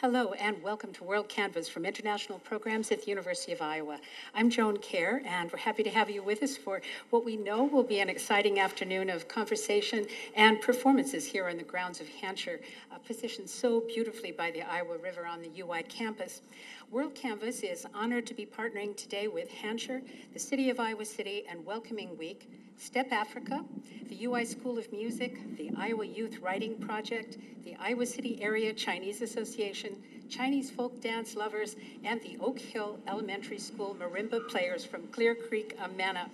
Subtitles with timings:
[0.00, 3.98] Hello and welcome to WorldCanvass from International Programs at the University of Iowa.
[4.34, 6.80] I'm Joan Kjaer and we're happy to have you with us for
[7.10, 11.64] what we know will be an exciting afternoon of conversation and performances here on the
[11.64, 12.60] grounds of Hancher,
[12.90, 16.40] uh, positioned so beautifully by the Iowa River on the UI campus.
[16.92, 20.02] WorldCanvass is honored to be partnering today with Hancher,
[20.32, 23.64] the City of Iowa City, and Welcoming Week, STEP Afrika,
[24.08, 29.22] the UI School of Music, the Iowa Youth Writing Project, the Iowa City Area Chinese
[29.22, 35.36] Association, Chinese folk dance lovers, and the Oak Hill Elementary School marimba players from Clear
[35.36, 36.28] Creek, Amana.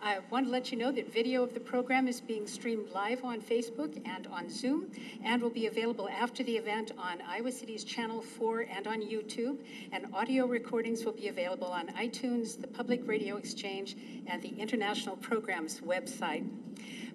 [0.00, 3.24] I want to let you know that video of the program is being streamed live
[3.24, 4.92] on Facebook and on Zoom
[5.24, 9.58] and will be available after the event on Iowa City's Channel 4 and on YouTube.
[9.90, 13.96] And audio recordings will be available on iTunes, the Public Radio Exchange,
[14.28, 16.48] and the International Programs website.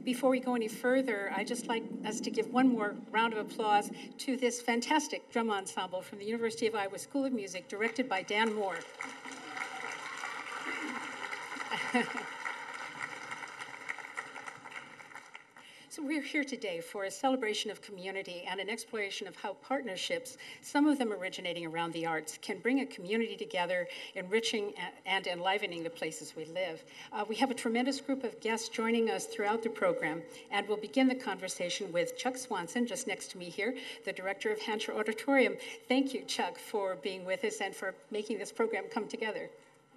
[0.04, 3.40] Before we go any further, I'd just like us to give one more round of
[3.40, 8.10] applause to this fantastic drum ensemble from the University of Iowa School of Music, directed
[8.10, 8.80] by Dan Moore.
[15.94, 20.38] So we're here today for a celebration of community and an exploration of how partnerships,
[20.60, 24.74] some of them originating around the arts, can bring a community together, enriching
[25.06, 26.84] and enlivening the places we live.
[27.12, 30.78] Uh, we have a tremendous group of guests joining us throughout the program, and we'll
[30.78, 34.98] begin the conversation with Chuck Swanson, just next to me here, the director of Hancher
[34.98, 35.56] Auditorium.
[35.88, 39.48] Thank you, Chuck, for being with us and for making this program come together.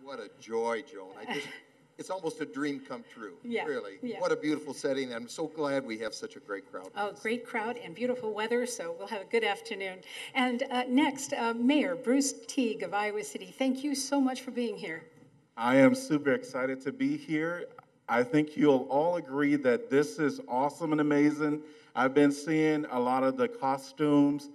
[0.04, 1.14] What a joy, Joan.
[1.18, 1.48] I just
[1.98, 3.34] it's almost a dream come true.
[3.42, 3.98] Yeah, Really.
[4.02, 4.20] yeah.
[4.20, 5.14] What a beautiful setting.
[5.14, 6.90] I'm so glad we have such a great crowd.
[6.96, 10.00] Oh, great crowd and beautiful weather, so we'll have a good afternoon.
[10.34, 13.46] And uh, next, uh, Mayor Bruce Teague of Iowa City.
[13.46, 15.04] Thank you so much for being here.
[15.56, 17.66] I am super excited to be here.
[18.08, 21.62] I think you'll all agree that this is awesome and amazing.
[21.94, 24.50] I've been seeing a lot of the costumes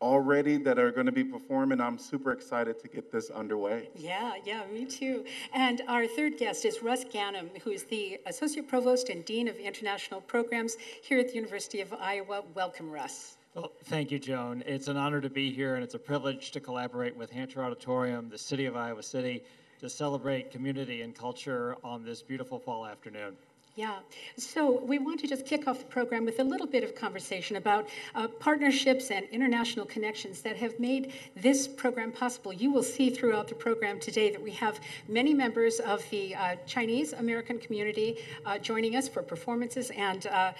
[0.00, 1.80] already that are going to be performing.
[1.80, 3.90] I'm super excited to get this underway.
[3.96, 5.24] Yeah, yeah, me too.
[5.52, 9.56] And our third guest is Russ Ganim, who is the Associate Provost and Dean of
[9.56, 12.42] International Programs here at the University of Iowa.
[12.54, 13.36] Welcome, Russ.
[13.54, 14.62] Well, thank you, Joan.
[14.66, 18.28] It's an honor to be here, and it's a privilege to collaborate with Hancher Auditorium,
[18.28, 19.42] the City of Iowa City,
[19.80, 23.36] to celebrate community and culture on this beautiful fall afternoon.
[23.78, 24.00] Yeah.
[24.36, 27.54] So we want to just kick off the program with a little bit of conversation
[27.54, 32.52] about uh, partnerships and international connections that have made this program possible.
[32.52, 36.56] You will see throughout the program today that we have many members of the uh,
[36.66, 40.54] Chinese American community uh, joining us for performances and uh,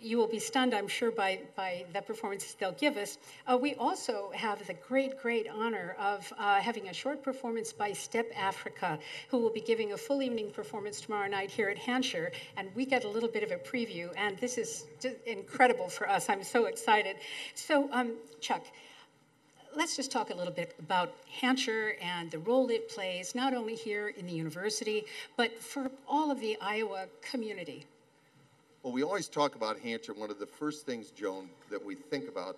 [0.00, 3.18] you will be stunned, I'm sure, by, by the performances they'll give us.
[3.46, 7.92] Uh, we also have the great, great honor of uh, having a short performance by
[7.92, 12.30] Step Afrika, who will be giving a full evening performance tomorrow night here at Hancher.
[12.56, 14.86] And we get a little bit of a preview, and this is
[15.26, 16.28] incredible for us.
[16.28, 17.16] I'm so excited.
[17.54, 18.64] So, um, Chuck,
[19.76, 23.74] let's just talk a little bit about Hancher and the role it plays, not only
[23.74, 25.04] here in the university,
[25.36, 27.86] but for all of the Iowa community.
[28.82, 30.16] Well, we always talk about Hancher.
[30.16, 32.56] One of the first things, Joan, that we think about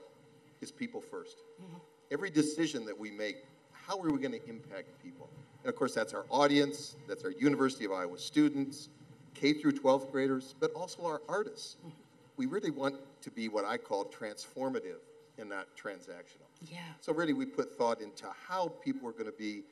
[0.61, 1.77] is people 1st mm-hmm.
[2.13, 3.39] Every decision that we make,
[3.73, 5.29] how are we going to impact people?
[5.65, 8.91] And of course, that's our audience, that's our University of Iowa students,
[9.35, 11.77] K through 12th graders, but also our artists.
[11.81, 11.89] Mm-hmm.
[12.37, 15.01] We really want to be what I call transformative
[15.39, 16.49] and not transactional.
[16.71, 16.79] Yeah.
[17.01, 19.63] So really, we put thought into how people are going to be,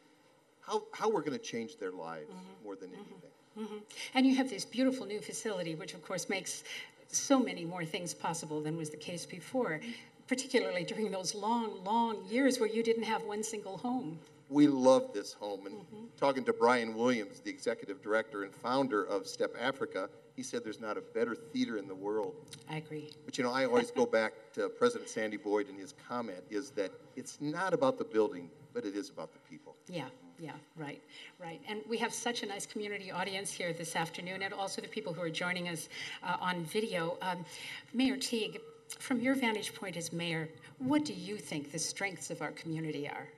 [0.60, 2.64] how, how we're going to change their lives mm-hmm.
[2.64, 3.00] more than mm-hmm.
[3.00, 3.30] anything.
[3.58, 3.76] Mm-hmm.
[4.14, 6.64] And you have this beautiful new facility, which of course makes
[7.08, 9.80] so many more things possible than was the case before,
[10.28, 14.18] particularly during those long, long years where you didn't have one single home.
[14.48, 15.66] We love this home.
[15.66, 16.06] And mm-hmm.
[16.16, 20.80] talking to Brian Williams, the executive director and founder of Step Afrika, he said there's
[20.80, 22.34] not a better theater in the world.
[22.68, 23.10] I agree.
[23.24, 26.70] But you know, I always go back to President Sandy Boyd and his comment is
[26.70, 29.76] that it's not about the building, but it is about the people.
[29.88, 30.06] Yeah,
[30.40, 31.02] yeah, right,
[31.38, 31.60] right.
[31.68, 35.12] And we have such a nice community audience here this afternoon, and also the people
[35.12, 35.88] who are joining us
[36.22, 37.18] uh, on video.
[37.20, 37.44] Um,
[37.92, 38.60] mayor Teague,
[38.98, 40.48] from your vantage point as mayor,
[40.78, 43.28] what do you think the strengths of our community are?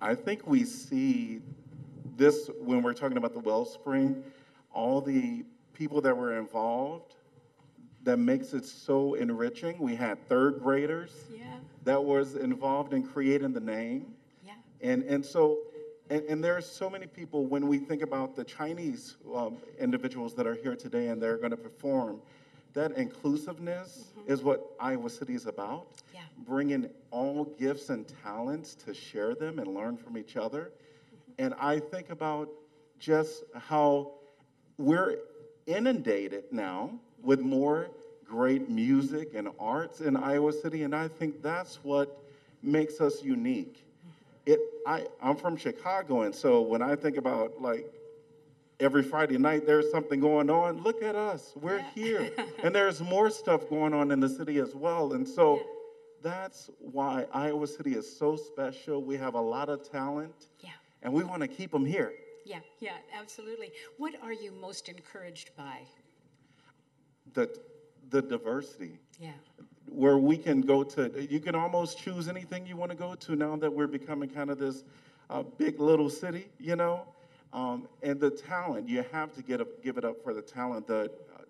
[0.00, 1.40] I think we see
[2.16, 4.22] this when we're talking about the wellspring,
[4.72, 5.44] all the
[5.74, 7.16] people that were involved
[8.02, 9.78] that makes it so enriching.
[9.78, 11.44] We had third graders yeah.
[11.84, 14.14] that was involved in creating the name.
[14.46, 14.52] Yeah.
[14.80, 15.58] And, and so
[16.10, 20.34] and, and there are so many people when we think about the Chinese um, individuals
[20.34, 22.20] that are here today and they're going to perform.
[22.72, 24.32] That inclusiveness mm-hmm.
[24.32, 25.86] is what Iowa City is about.
[26.12, 26.20] Yeah.
[26.46, 30.72] Bringing all gifts and talents to share them and learn from each other.
[30.72, 31.44] Mm-hmm.
[31.44, 32.48] And I think about
[32.98, 34.12] just how
[34.78, 35.18] we're
[35.66, 37.88] inundated now with more
[38.24, 40.82] great music and arts in Iowa City.
[40.82, 42.22] And I think that's what
[42.62, 43.84] makes us unique.
[44.46, 47.86] It, I, I'm from Chicago, and so when I think about like
[48.80, 52.30] every Friday night there's something going on, look at us, we're here.
[52.62, 55.12] and there's more stuff going on in the city as well.
[55.12, 55.60] And so
[56.22, 59.02] that's why Iowa City is so special.
[59.02, 60.70] We have a lot of talent, Yeah.
[61.02, 62.12] and we want to keep them here.
[62.44, 63.70] Yeah, yeah, absolutely.
[63.98, 65.80] What are you most encouraged by?
[67.34, 67.54] The,
[68.08, 68.98] the diversity.
[69.20, 69.32] Yeah,
[69.86, 73.36] where we can go to, you can almost choose anything you want to go to
[73.36, 74.84] now that we're becoming kind of this
[75.28, 77.06] uh, big little city, you know?
[77.52, 80.86] Um, and the talent, you have to get up, give it up for the talent,
[80.86, 81.42] the, uh,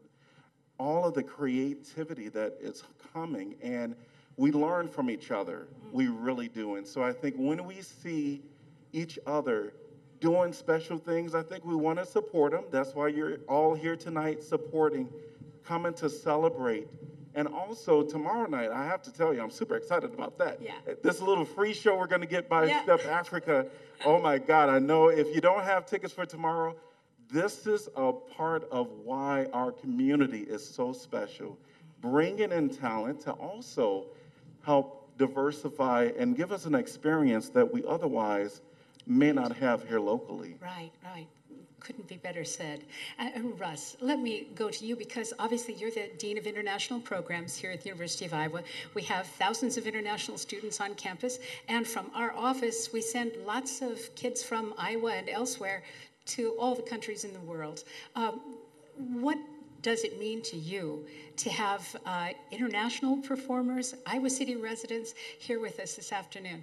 [0.79, 2.83] all of the creativity that is
[3.13, 3.55] coming.
[3.63, 3.95] And
[4.37, 5.69] we learn from each other.
[5.93, 6.77] We really do.
[6.77, 8.43] And so I think when we see
[8.93, 9.75] each other
[10.21, 12.65] doing special things, I think we want to support them.
[12.71, 15.09] That's why you're all here tonight supporting,
[15.65, 16.89] coming to celebrate.
[17.35, 20.61] And also tomorrow night, I have to tell you, I'm super excited about that.
[20.61, 20.73] Yeah.
[21.03, 22.83] This little free show we're going to get by Yeah.
[22.83, 23.69] Step Afrika.
[24.05, 26.75] Oh my God, I know if you don't have tickets for tomorrow,
[27.31, 31.57] this is a part of why our community is so special.
[32.01, 34.07] Bringing in talent to also
[34.63, 38.63] help diversify and give us an experience that we otherwise
[39.07, 40.57] may not have here locally.
[40.61, 41.27] right, right.
[41.81, 42.85] Couldn't be better said.
[43.19, 47.01] Uh, uh, Russ, let me go to you because obviously you're the Dean of International
[47.01, 48.63] Programs here at the University of Iowa.
[48.95, 51.39] We have thousands of international students on campus,
[51.69, 55.83] and from our office, we send lots of kids from Iowa and elsewhere
[56.27, 57.85] to all the countries in the world.
[58.15, 58.41] Um,
[58.97, 59.39] what
[59.83, 61.07] does it mean to you
[61.39, 66.63] to have uh, international performers, Iowa City residents, here with us this afternoon?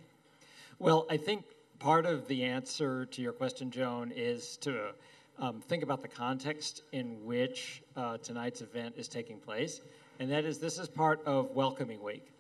[0.80, 1.44] Well, I think
[1.80, 4.92] part of the answer to your question, Joan, is to
[5.40, 9.82] um, think about the context in which uh, tonight's event is taking place.
[10.20, 12.32] And that is, this is part of Welcoming Week.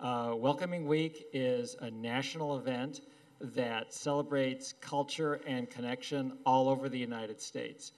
[0.00, 3.02] Uh, Welcoming Week is a national event
[3.40, 7.92] that celebrates culture and connection all over the United States.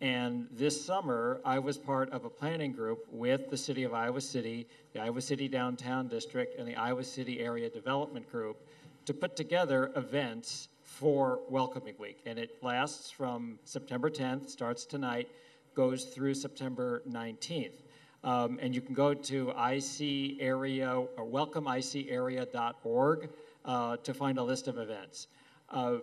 [0.00, 4.20] And this summer, I was part of a planning group with the City of Iowa
[4.20, 8.68] City, the Iowa City Downtown District, and the Iowa City Area Development Group
[9.06, 12.20] to put together events for Welcoming Week.
[12.26, 15.28] And it lasts from September 10th, starts tonight,
[15.74, 17.82] goes through September 19th.
[18.22, 23.28] Um, and you can go to IC area or welcomeicara.org
[23.64, 25.26] uh, to find a list of events.
[25.68, 25.96] Uh,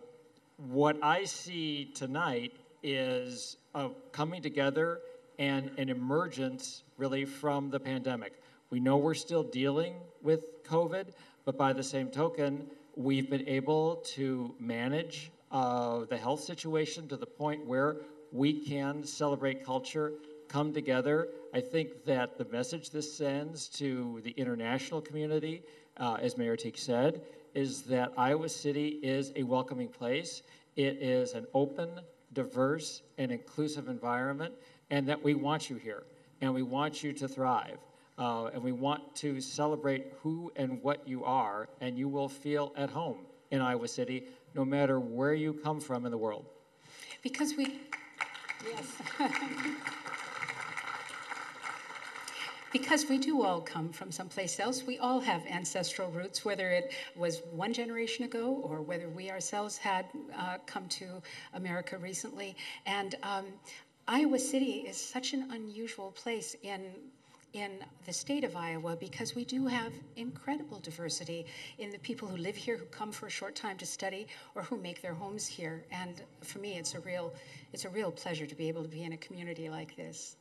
[0.57, 4.99] what I see tonight is a coming together
[5.39, 8.33] and an emergence really from the pandemic.
[8.69, 11.07] We know we're still dealing with COVID,
[11.45, 17.17] but by the same token, we've been able to manage uh, the health situation to
[17.17, 17.97] the point where
[18.31, 20.13] we can celebrate culture,
[20.47, 21.29] come together.
[21.53, 25.63] I think that the message this sends to the international community,
[25.97, 27.21] uh, as Mayor Teague said,
[27.53, 30.41] is that Iowa City is a welcoming place.
[30.75, 31.89] It is an open,
[32.33, 34.53] diverse, and inclusive environment,
[34.89, 36.03] and that we want you here,
[36.39, 37.79] and we want you to thrive.
[38.21, 42.71] Uh, and we want to celebrate who and what you are, and you will feel
[42.77, 43.17] at home
[43.49, 46.45] in Iowa City, no matter where you come from in the world.
[47.23, 47.79] Because we,
[48.63, 48.85] yes.
[52.71, 54.83] because we do all come from someplace else.
[54.85, 59.79] We all have ancestral roots, whether it was one generation ago or whether we ourselves
[59.79, 60.05] had
[60.37, 61.23] uh, come to
[61.55, 62.55] America recently.
[62.85, 63.45] And um,
[64.07, 66.91] Iowa City is such an unusual place in
[67.53, 67.71] in
[68.05, 71.45] the state of Iowa because we do have incredible diversity
[71.77, 74.63] in the people who live here, who come for a short time to study, or
[74.63, 75.83] who make their homes here.
[75.91, 77.33] And for me, it's a real,
[77.73, 80.37] it's a real pleasure to be able to be in a community like this.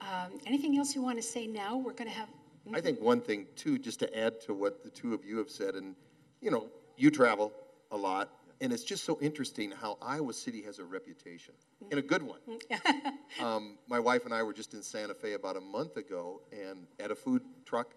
[0.00, 1.76] Um, anything else you want to say now?
[1.76, 2.28] We're going to have.
[2.74, 5.50] I think one thing too, just to add to what the two of you have
[5.50, 5.94] said, and
[6.40, 7.52] you know, you travel
[7.90, 11.54] a lot, and it's just so interesting how Iowa City has a reputation,
[11.90, 12.40] in a good one.
[13.40, 16.86] um, my wife and I were just in Santa Fe about a month ago, and
[16.98, 17.94] at a food truck,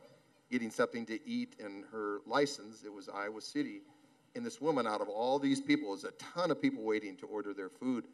[0.52, 3.82] getting something to eat, and her license it was Iowa City,
[4.36, 7.26] and this woman, out of all these people, was a ton of people waiting to
[7.26, 8.06] order their food.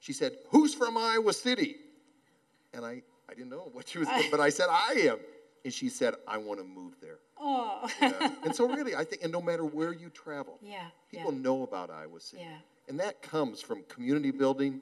[0.00, 1.76] She said, "Who's from Iowa City?"
[2.74, 5.18] And I, I didn't know what she was, but I said, "I am."
[5.64, 7.18] And she said, I want to move there.
[7.38, 8.30] Oh, Yeah.
[8.44, 10.86] and so, really, I think, and no matter where you travel, yeah.
[11.10, 11.40] people yeah.
[11.40, 12.42] know about Iowa City.
[12.42, 12.56] Yeah.
[12.88, 14.80] And that comes from community building,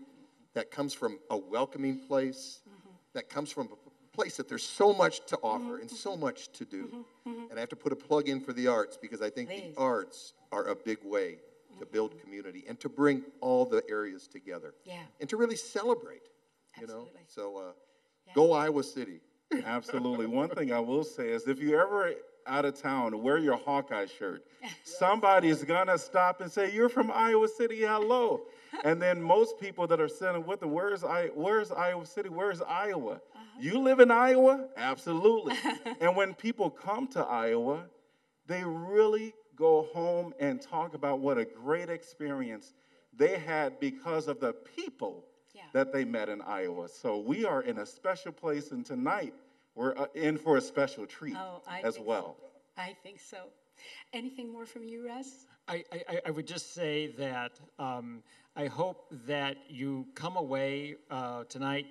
[0.54, 2.90] that comes from a welcoming place, Mm-hmm.
[3.14, 6.64] that comes from a place that there's so much to offer and so much to
[6.64, 7.04] do.
[7.26, 9.60] And I have to put a plug in for the arts because I think Mm-hmm.
[9.60, 9.74] Please.
[9.74, 11.38] the arts are a big way
[11.78, 14.74] to build community and to bring all the areas together.
[14.84, 15.02] Yeah.
[15.20, 16.22] And to really celebrate,
[16.80, 17.06] you know?
[17.08, 17.20] Absolutely.
[17.28, 17.72] So, uh,
[18.26, 18.34] Yeah.
[18.34, 19.20] go Iowa City.
[19.64, 20.26] Absolutely.
[20.26, 22.14] One thing I will say is if you ever
[22.46, 24.44] out of town, wear your Hawkeye shirt.
[24.84, 28.42] Somebody's gonna stop and say, You're from Iowa City, hello.
[28.84, 32.28] And then most people that are sitting with them, where's I where's Iowa City?
[32.28, 33.14] Where's Iowa?
[33.14, 33.44] Uh-huh.
[33.58, 34.68] You live in Iowa?
[34.76, 35.56] Absolutely.
[36.00, 37.86] and when people come to Iowa,
[38.46, 42.72] they really go home and talk about what a great experience
[43.12, 45.24] they had because of the people.
[45.72, 46.88] That they met in Iowa.
[46.88, 49.34] So we are in a special place, and tonight
[49.74, 52.36] we're uh, in for a special treat Oh, I as well.
[52.40, 52.46] so.
[52.82, 53.38] I think so.
[54.12, 55.46] Anything more from you, Russ?
[55.68, 58.22] I, I, I would just say that um,
[58.56, 61.86] I hope that you come away uh, tonight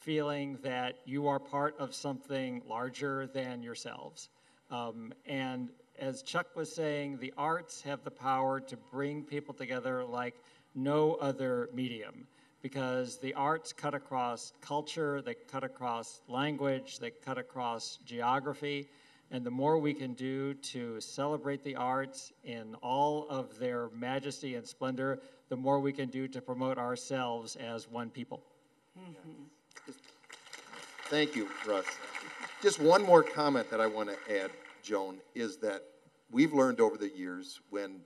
[0.00, 4.28] feeling that you are part of something larger than yourselves.
[4.70, 10.04] Um, and as Chuck was saying, the arts have the power to bring people together
[10.04, 10.34] like
[10.74, 12.26] no other medium
[12.64, 18.88] because the arts cut across culture, they cut across language, they cut across geography.
[19.30, 24.54] And the more we can do to celebrate the arts in all of their majesty
[24.54, 28.42] and splendor, the more we can do to promote ourselves as one people.
[31.10, 31.84] Thank you, Russ.
[32.62, 34.50] Just one more comment that I want to add,
[34.82, 35.82] Joan, is that
[36.30, 38.00] we've learned over the years when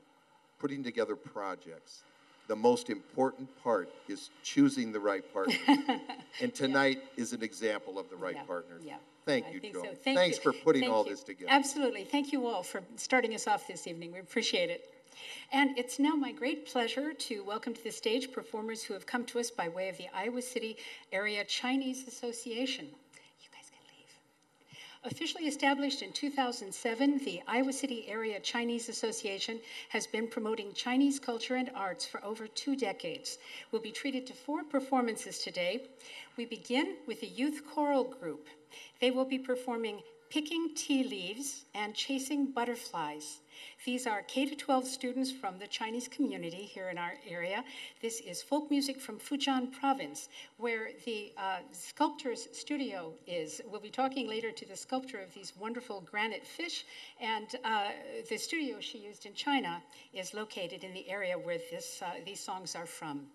[0.59, 2.03] putting together projects,
[2.49, 5.55] the most important part is choosing the right partner.
[6.41, 8.79] and tonight is an example of the right Yeah, partner.
[8.83, 8.97] Yeah.
[9.27, 9.73] Thank I you, Joan.
[9.85, 9.95] so.
[10.03, 10.43] Thank Thanks you.
[10.43, 11.11] for putting Thank all you.
[11.11, 11.51] this together.
[11.53, 12.05] Absolutely.
[12.05, 14.13] Thank you all for starting us off this evening.
[14.13, 14.95] We appreciate it.
[15.53, 19.25] And it's now my great pleasure to welcome to the stage performers who have come
[19.27, 20.79] to us by way of the Iowa City
[21.13, 22.87] Area Chinese Association.
[22.87, 24.09] You guys can leave.
[25.11, 31.55] Officially established in 2007, the Iowa City Area Chinese Association has been promoting Chinese culture
[31.55, 33.39] and arts for over two decades.
[33.73, 35.87] We'll be treated to four performances today.
[36.37, 38.49] We begin with a youth choral group.
[39.01, 43.41] They will be performing Picking Tea Leaves and Chasing Butterflies.
[43.85, 47.65] These are K 12 students from the Chinese community here in our area.
[48.03, 53.61] This is folk music from Fujian province, where the uh, sculptor's studio is.
[53.71, 56.87] We'll be talking later to the sculptor of these wonderful granite fish,
[57.21, 57.91] and uh,
[58.29, 59.81] the studio she used in China
[60.13, 63.29] is located in the area where this, uh, these songs are from.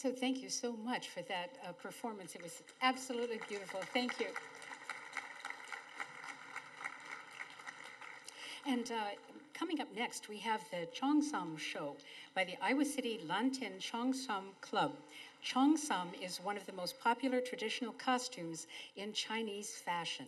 [0.00, 2.34] So thank you so much for that uh, performance.
[2.34, 3.80] It was absolutely beautiful.
[3.92, 4.28] Thank you.
[8.66, 8.94] And uh,
[9.52, 11.96] coming up next, we have the Cheongsam Show
[12.34, 14.92] by the Iowa City Lantin Cheongsam Club.
[15.44, 20.24] Cheongsam is one of the most popular traditional costumes in Chinese fashion.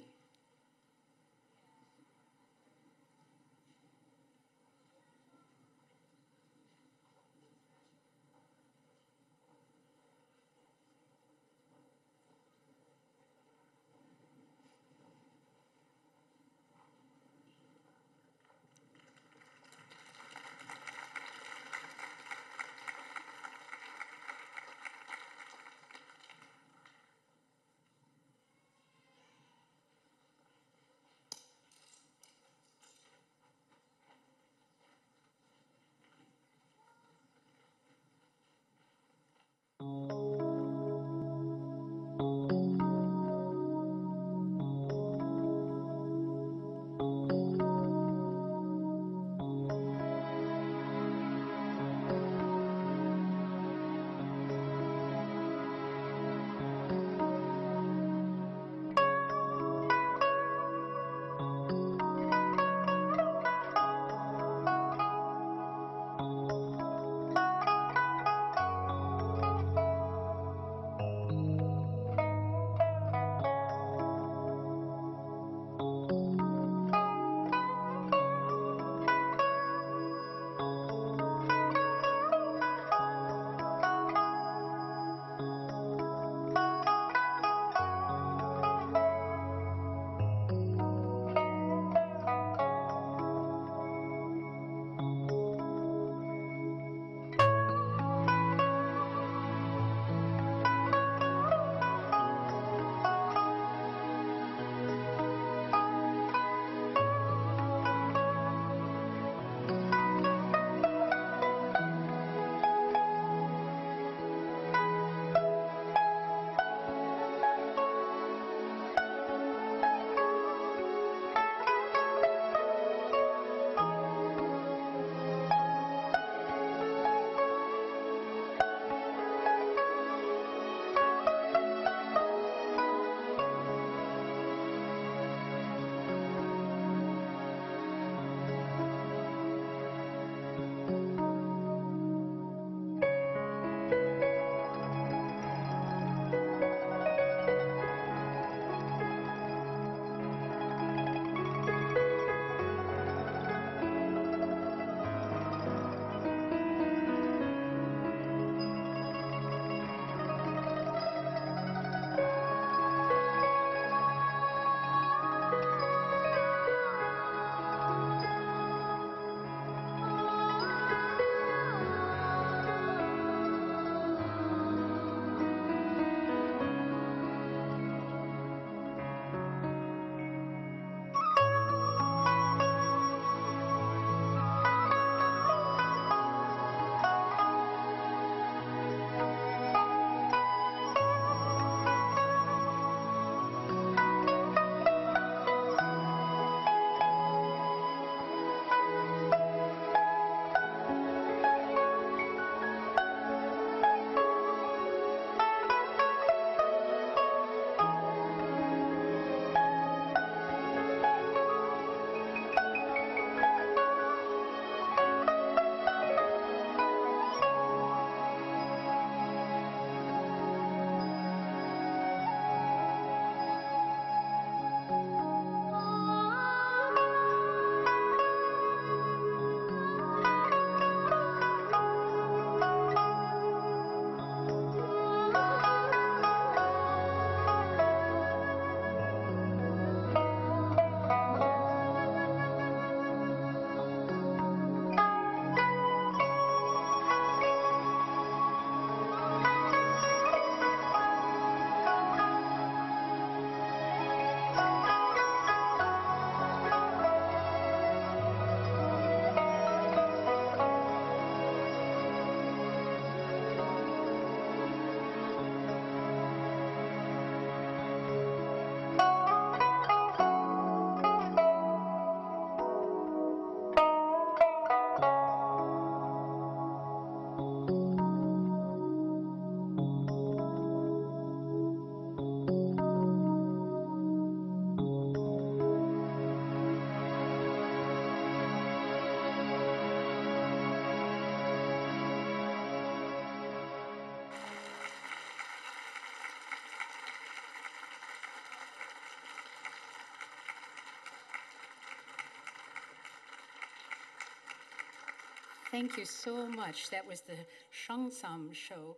[305.72, 306.90] Thank you so much.
[306.90, 307.32] That was the
[307.72, 308.96] Cheongsam show.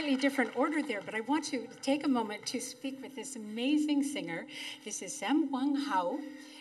[0.00, 3.36] Slightly different order there, but I want to take a moment to speak with this
[3.36, 4.46] amazing singer.
[4.82, 6.18] This is Sam Wang Hao,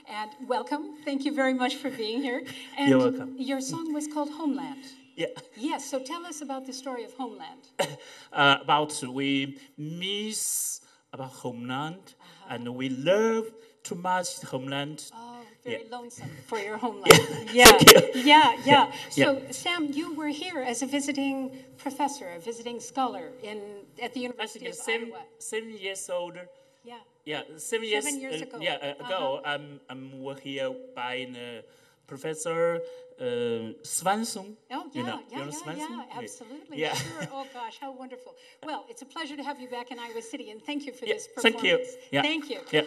[0.10, 0.98] and welcome.
[1.06, 2.44] Thank you very much for being here.
[2.78, 3.36] And You're welcome.
[3.38, 4.84] Your song was called Homeland.
[5.16, 5.28] Yeah.
[5.56, 5.90] Yes.
[5.90, 7.62] So tell us about the story of Homeland.
[8.34, 10.82] uh, about we miss
[11.14, 12.56] about homeland, uh-huh.
[12.56, 13.46] and we love
[13.84, 15.10] too much homeland.
[15.14, 15.98] Oh very yeah.
[15.98, 17.14] lonesome for your homeland.
[17.54, 18.92] Yeah, yeah, yeah, yeah.
[19.10, 19.52] So, yeah.
[19.52, 23.62] Sam, you were here as a visiting professor, a visiting scholar in
[24.02, 25.24] at the University of seven, Iowa.
[25.40, 26.48] Seven years older.
[26.84, 26.98] Yeah.
[27.26, 28.06] Yeah, seven years.
[28.06, 28.58] Seven years uh, ago.
[28.62, 29.42] Yeah, uh, ago.
[29.44, 29.54] Uh-huh.
[29.54, 31.64] I'm I'm here by the
[32.08, 32.80] Professor
[33.20, 34.58] uh, Swanson.
[34.72, 36.80] Oh, you yeah, know, yeah, you know yeah, yeah, absolutely.
[36.80, 36.94] Yeah.
[36.94, 37.28] Sure.
[37.34, 38.34] Oh, gosh, how wonderful.
[38.64, 41.06] Well, it's a pleasure to have you back in Iowa City, and thank you for
[41.06, 41.86] Yeah, this thank you.
[42.12, 42.22] Yeah.
[42.22, 42.60] Thank you.
[42.72, 42.84] Yeah.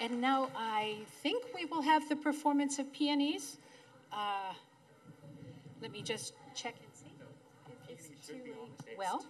[0.00, 3.58] And now I think we will have the performance of peonies.
[4.12, 4.52] Uh,
[5.80, 7.12] let me just check and see.
[7.88, 8.98] If it's too late.
[8.98, 9.24] Well,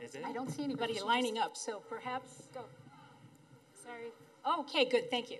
[0.00, 0.22] Is it?
[0.24, 2.64] I don't see anybody lining up, so perhaps, go.
[3.84, 4.12] Sorry.
[4.60, 5.38] Okay, good, thank you.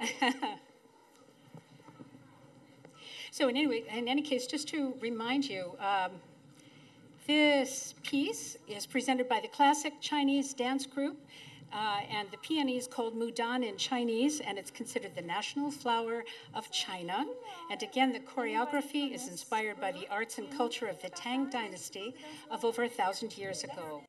[3.32, 6.10] So in any, way, in any case, just to remind you, um,
[7.28, 11.16] this piece is presented by the Classic Chinese Dance Group,
[11.72, 16.24] uh, and the peony is called Mudan in Chinese, and it's considered the national flower
[16.54, 17.26] of China.
[17.70, 22.14] And again, the choreography is inspired by the arts and culture of the Tang Dynasty
[22.50, 24.02] of over a thousand years ago.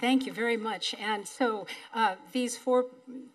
[0.00, 0.94] Thank you very much.
[0.94, 2.86] And so uh, these four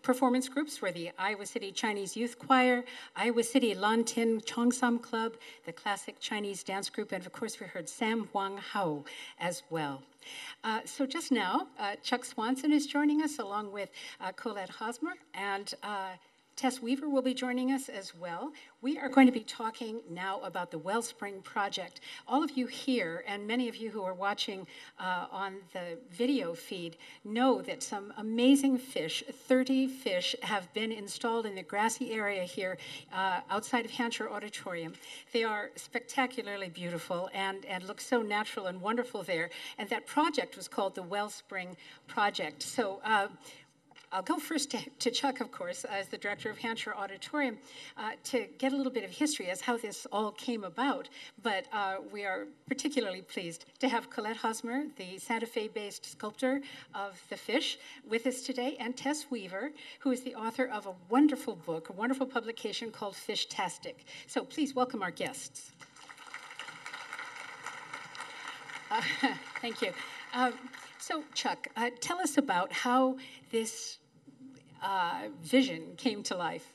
[0.01, 2.85] performance groups were the Iowa City Chinese Youth Choir,
[3.17, 5.33] Iowa City Lan Tin Cheongsam Club,
[5.65, 9.03] the Classic Chinese Dance Group, and of course we heard Sam Huang Hao
[9.39, 10.03] as well.
[10.63, 13.89] Uh, so just now, uh, Chuck Swanson is joining us along with
[14.21, 16.11] uh, Colette Hosmer and uh,
[16.55, 18.53] Tess Weaver will be joining us as well.
[18.81, 22.01] We are going to be talking now about the Wellspring Project.
[22.27, 24.67] All of you here, and many of you who are watching
[24.99, 31.47] uh, on the video feed, know that some amazing fish, 30 fish, have been installed
[31.47, 32.77] in the grassy area here
[33.11, 34.93] uh, outside of Hancher Auditorium.
[35.31, 39.49] They are spectacularly beautiful and, and look so natural and wonderful there.
[39.79, 41.75] And that project was called the Wellspring
[42.07, 42.61] Project.
[42.61, 43.29] So uh,
[44.13, 47.57] I'll go first to, to, Chuck, of course, as the director of Hancher Auditorium,
[47.97, 51.09] uh, to get a little bit of history as how this all came about.
[51.41, 56.61] But uh, we are particularly pleased to have Colette Hosmer, the Santa Fe based sculptor
[56.93, 60.93] of the fish, with us today, and Tess Weaver, who is the author of a
[61.09, 63.95] wonderful book, a wonderful publication called Fish Fishtastic.
[64.27, 65.71] So please welcome our guests.
[68.91, 69.01] Uh,
[69.59, 69.91] thank you.
[70.35, 70.53] Um,
[70.99, 73.17] so, Chuck, uh, tell us about how
[73.51, 73.97] this
[74.83, 76.67] uh, vision came to life?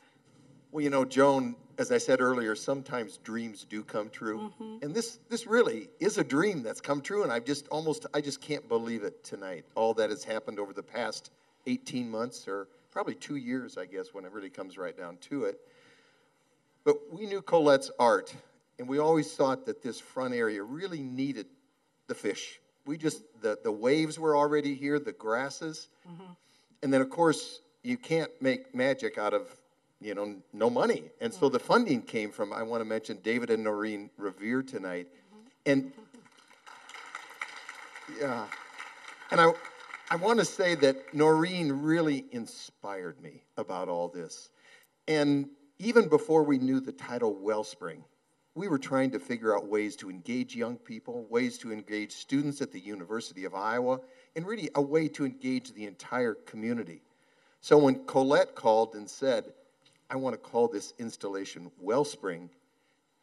[0.73, 4.85] Well, you know, Joan, as I said earlier, sometimes dreams do come true, mm-hmm.
[4.85, 8.21] and this this really is a dream that's come true, and I just almost I
[8.21, 9.65] just can't believe it tonight.
[9.75, 11.31] All that has happened over the past
[11.67, 15.45] 18 months, or probably two years, I guess, when it really comes right down to
[15.45, 15.59] it.
[16.85, 18.35] But we knew Colette's art,
[18.79, 21.47] and we always thought that this front area really needed
[22.09, 22.61] the fish.
[22.85, 26.33] We just the the waves were already here, the grasses, mm-hmm.
[26.83, 29.49] and then of course you can't make magic out of
[30.01, 31.11] you know no money.
[31.21, 31.67] And so the mm-hmm.
[31.67, 35.09] funding came from i want to mention david and noreen revere tonight.
[35.11, 35.71] Mm-hmm.
[35.71, 35.93] And
[38.21, 38.47] yeah.
[39.31, 39.53] And i
[40.11, 44.51] i want to say that noreen really inspired me about all this.
[45.07, 48.05] And even before we knew the title wellspring
[48.55, 52.61] we were trying to figure out ways to engage young people ways to engage students
[52.61, 54.01] at the university of iowa
[54.35, 57.03] and really a way to engage the entire community
[57.61, 59.53] so when Colette called and said,
[60.11, 62.49] I want to call this installation Wellspring,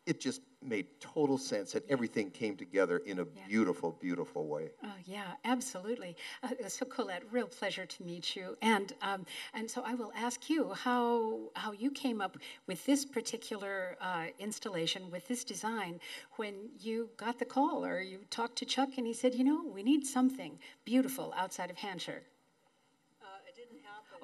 [0.05, 3.41] it just made total sense and everything came together in a yeah.
[3.47, 4.69] beautiful, beautiful way.
[4.83, 6.15] Oh yeah, absolutely.
[6.43, 10.47] Uh, so Colette, real pleasure to meet you, and um, and so I will ask
[10.49, 12.37] you how how you came up
[12.67, 15.99] with this particular uh, installation with this design
[16.35, 19.63] when you got the call or you talked to Chuck and he said, you know,
[19.65, 22.21] we need something beautiful outside of Hancher.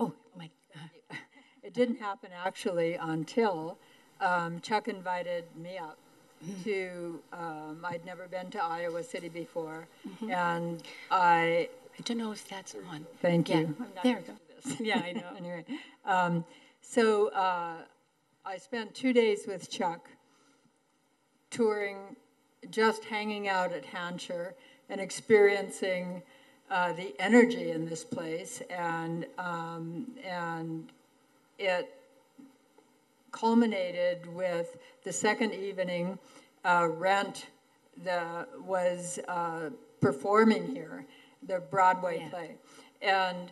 [0.02, 0.50] Oh, my.
[0.76, 3.78] Uh, it didn't happen actually until
[4.20, 5.98] um, Chuck invited me up
[6.46, 6.64] mm-hmm.
[6.64, 7.20] to.
[7.32, 10.32] Um, I'd never been to Iowa City before, mm-hmm.
[10.32, 11.70] and I.
[11.98, 13.06] I don't know if that's on.
[13.22, 13.60] Thank yeah.
[13.60, 13.76] you.
[14.04, 14.76] There we go.
[14.84, 15.34] yeah, I know.
[15.38, 15.66] anyway,
[16.06, 16.44] um,
[16.82, 17.76] so uh,
[18.46, 20.10] I spent two days with Chuck,
[21.52, 22.16] touring,
[22.70, 24.54] just hanging out at Hancher
[24.90, 26.22] and experiencing
[26.70, 30.92] uh, the energy in this place, and um, and
[31.62, 31.96] it
[33.32, 36.18] culminated with the second evening.
[36.66, 37.48] Uh, Rent
[38.04, 41.06] the was uh, performing here,
[41.48, 42.30] the Broadway yeah.
[42.30, 42.56] play,
[43.02, 43.52] and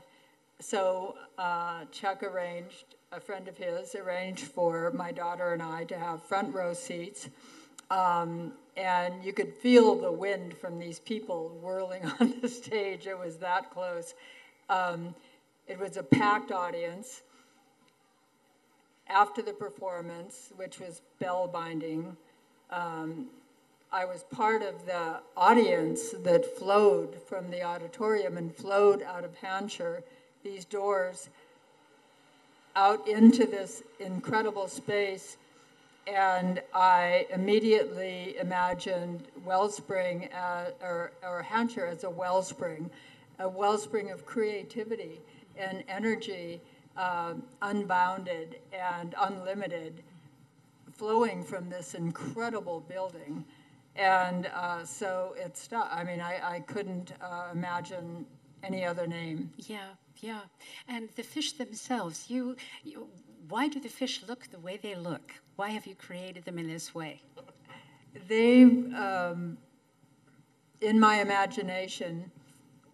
[0.60, 5.97] so uh, Chuck arranged a friend of his arranged for my daughter and I to
[5.97, 7.30] have front row seats.
[7.89, 13.07] Um, and you could feel the wind from these people whirling on the stage.
[13.07, 14.14] It was that close.
[14.70, 15.16] Um,
[15.68, 17.24] it was a packed audience.
[19.10, 22.16] After the performance, which was bell binding,
[22.70, 23.26] um,
[23.91, 29.36] I was part of the audience that flowed from the auditorium and flowed out of
[29.41, 30.03] Hancher,
[30.43, 31.30] these doors,
[32.76, 35.38] out into this incredible space.
[36.05, 42.91] And I immediately imagined Wellspring as, or, or Hancher as a wellspring,
[43.39, 45.20] a wellspring of creativity
[45.57, 46.62] and energy,
[46.99, 50.03] um, unbounded and unlimited,
[50.91, 53.45] flowing from this incredible building.
[53.95, 58.25] And uh, so it's, I mean, I, I couldn't uh, imagine
[58.63, 59.51] any other name.
[59.57, 59.89] Yeah,
[60.19, 60.41] yeah.
[60.87, 63.07] And the fish themselves, you, you
[63.47, 65.33] why do the fish look the way they look?
[65.55, 67.21] Why have you created them in this way?
[68.27, 69.57] They, um,
[70.81, 72.31] in my imagination,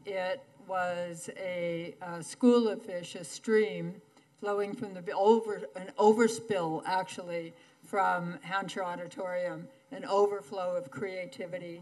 [0.05, 4.01] it was a, a, school of fish, a stream
[4.39, 7.53] flowing from the over an overspill actually
[7.83, 11.81] from Hancher Auditorium, an overflow of creativity,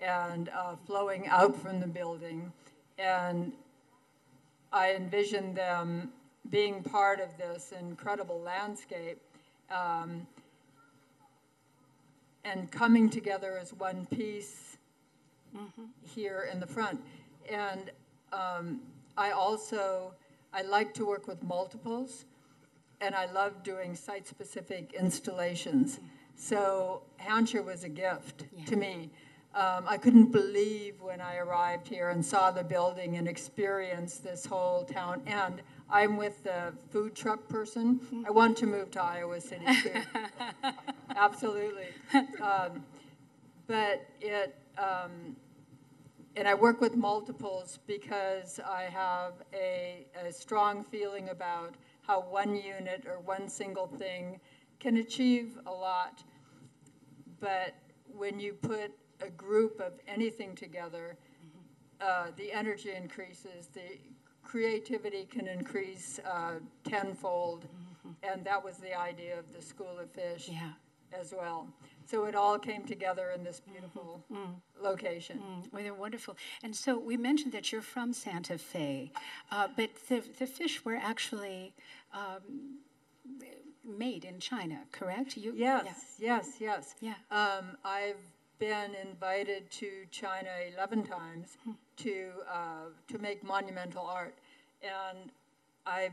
[0.00, 2.52] and uh, flowing out from the building
[3.00, 3.52] and
[4.72, 6.12] I envisioned them
[6.50, 9.20] being part of this incredible landscape
[9.70, 10.26] um,
[12.44, 14.76] and coming together as one piece
[16.06, 17.00] here in the front.
[17.50, 17.90] And
[18.32, 18.80] um,
[19.16, 20.14] I also,
[20.52, 22.24] I like to work with multiples,
[23.00, 26.00] and I love doing site-specific installations.
[26.36, 29.10] So Hancher was a gift to me.
[29.54, 34.46] Um, I couldn't believe when I arrived here and saw the building and experienced this
[34.46, 35.22] whole town.
[35.26, 35.60] And
[35.90, 38.00] I'm with the food truck person.
[38.26, 40.00] I want to move to Iowa City too.
[41.16, 41.88] Absolutely.
[42.40, 42.84] Um,
[43.66, 45.34] but it, um,
[46.40, 52.56] and I work with multiples because I have a, a strong feeling about how one
[52.56, 54.40] unit or one single thing
[54.78, 56.24] can achieve a lot.
[57.40, 57.74] But
[58.16, 61.18] when you put a group of anything together,
[62.00, 63.98] uh, the energy increases, the
[64.42, 66.52] creativity can increase uh,
[66.84, 67.66] tenfold,
[68.22, 70.70] and that was the idea of the School of Fish Yeah.
[71.12, 71.68] as well.
[72.10, 74.24] So it all came together in this beautiful
[74.82, 75.38] location.
[75.38, 76.36] Mm, Well, they're wonderful.
[76.64, 79.12] And so we mentioned that you're from Santa Fe,
[79.52, 81.72] uh, but the, the fish were actually
[82.12, 82.78] um,
[83.84, 85.36] made in China, correct?
[85.36, 85.84] You, Yes,
[86.18, 86.36] yeah.
[86.36, 86.94] yes, yes.
[87.00, 87.14] Yeah.
[87.30, 88.20] Um, I've
[88.58, 91.72] been invited to China 11 times Hmm.
[91.98, 94.34] to, uh, to make monumental art.
[94.82, 95.30] And
[95.86, 96.10] I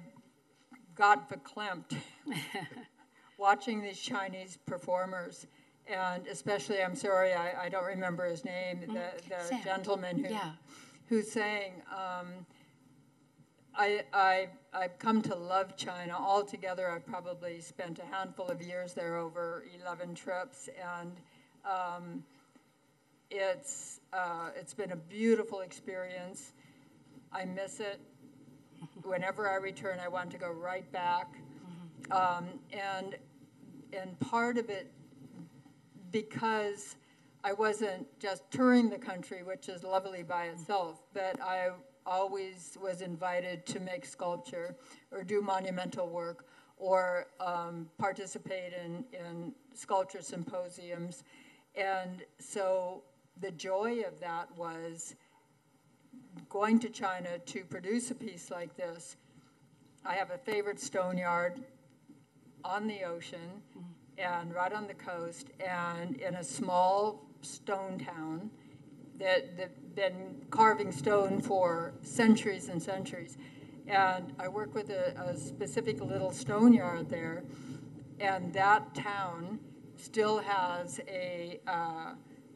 [0.93, 1.95] got verklempt
[3.39, 5.47] watching these Chinese performers.
[5.89, 8.87] And especially, I'm sorry, I, I don't remember his name, the,
[9.29, 9.43] the.
[9.45, 9.63] Sam.
[9.63, 10.51] gentleman who, Yeah.
[11.07, 11.81] who sang.
[11.89, 12.45] Um,
[13.73, 16.13] I, I, I've come to love China.
[16.19, 20.67] Altogether, I've probably spent a handful of years there over 11 trips,
[20.99, 21.11] and
[21.63, 22.23] um,
[23.29, 26.53] it's, uh, it's been a beautiful experience.
[27.31, 27.99] I miss it.
[29.03, 31.33] Whenever I return, I want to go right back.
[32.11, 33.15] Um, and,
[33.93, 34.91] and part of it,
[36.11, 36.95] because
[37.43, 41.69] I wasn't just touring the country, which is lovely by itself, but I
[42.05, 44.75] always was invited to make sculpture
[45.11, 46.45] or do monumental work
[46.77, 51.23] or um, participate in, in sculpture symposiums.
[51.75, 53.03] And so
[53.41, 55.15] the joy of that was
[56.49, 59.17] going to China to produce a piece like this.
[60.05, 61.61] I have a favorite stone yard
[62.63, 63.61] on the ocean
[64.17, 68.49] and right on the coast and in a small stone town
[69.19, 73.37] that that been carving stone for centuries and centuries.
[73.87, 77.43] And I work with a, a specific little stone yard there,
[78.19, 79.59] and that town
[79.95, 82.11] still has a uh,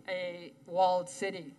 [0.08, 1.54] a walled city.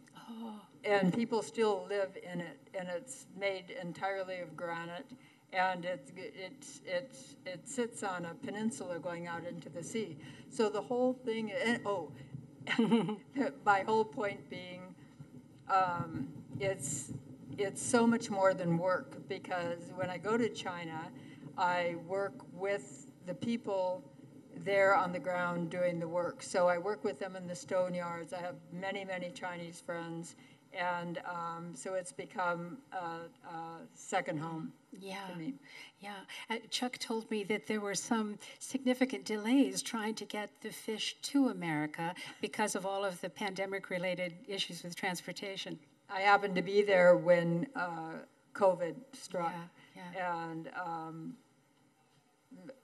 [0.84, 5.06] And people still live in it, and it's made entirely of granite,
[5.52, 10.16] and it's, it's, it's, it sits on a peninsula going out into the sea.
[10.50, 12.10] So the whole thing, and, oh,
[13.64, 14.94] my whole point being,
[15.70, 16.28] um,
[16.58, 17.12] it's,
[17.58, 21.08] it's so much more than work, because when I go to China,
[21.58, 24.02] I work with the people
[24.64, 26.42] there on the ground doing the work.
[26.42, 28.32] So I work with them in the stone yards.
[28.32, 30.36] I have many, many Chinese friends,
[30.78, 32.96] and um, so it's become a,
[33.48, 35.16] a second home Yeah,
[36.00, 36.10] yeah.
[36.50, 41.16] Uh, Chuck told me that there were some significant delays trying to get the fish
[41.22, 45.78] to America because of all of the pandemic-related issues with transportation.
[46.10, 48.18] I happened to be there when uh,
[48.54, 49.54] COVID struck,
[49.96, 51.34] Yeah, and um,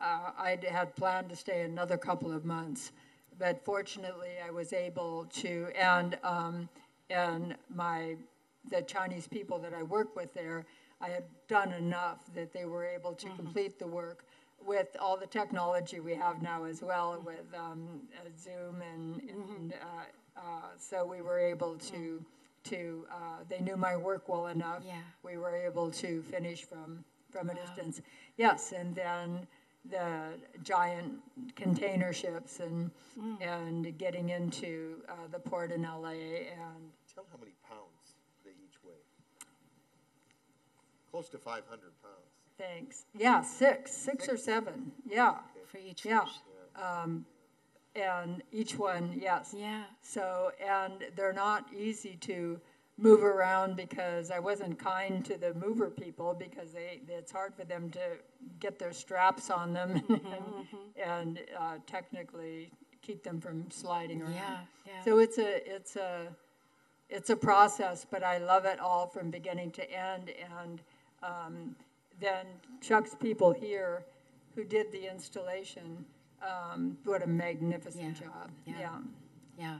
[0.00, 2.92] uh, I had planned to stay another couple of months,
[3.38, 5.68] but fortunately, I was able to.
[5.78, 6.68] And um,
[7.10, 8.16] and my
[8.70, 10.66] the Chinese people that I work with there,
[11.00, 14.24] I had done enough that they were able to complete the work
[14.66, 19.72] with all the technology we have now as well with um, uh, Zoom and, and
[19.72, 20.42] uh, uh,
[20.76, 22.24] so we were able to
[22.64, 24.82] to uh, they knew my work well enough.
[24.84, 24.96] Yeah.
[25.22, 28.00] We were able to finish from from a distance.
[28.36, 29.46] Yes, and then
[29.90, 31.14] the giant
[31.56, 32.90] container ships and
[33.40, 38.14] and getting into uh, the port in LA and Tell how many pounds
[38.44, 38.92] they each weigh.
[41.10, 42.14] Close to 500 pounds.
[42.56, 43.06] Thanks.
[43.12, 44.92] Yeah, six, six or seven.
[45.04, 45.34] Yeah,
[45.66, 46.20] For each yeah.
[46.20, 46.34] fish.
[46.80, 47.26] Um,
[47.96, 49.52] and each one, yes.
[49.56, 49.82] Yeah.
[50.00, 52.60] So, and they're not easy to
[52.98, 57.64] move around because I wasn't kind to the mover people because they, it's hard for
[57.64, 58.00] them to
[58.60, 60.76] get their straps on them Mm-hmm,
[61.10, 62.70] and, uh, technically
[63.02, 64.32] keep them from sliding around.
[64.34, 65.04] Yeah, yeah.
[65.04, 66.26] So it's a, it's a,
[67.08, 70.32] it's a process, but I love it all from beginning to end.
[70.60, 70.80] And
[71.22, 71.76] um,
[72.20, 72.46] then
[72.82, 74.02] Chuck's people here
[74.56, 76.04] who did the installation,
[76.42, 78.50] um, what a magnificent Yeah, job.
[78.66, 78.74] yeah.
[78.80, 78.98] yeah.
[79.58, 79.78] Yeah.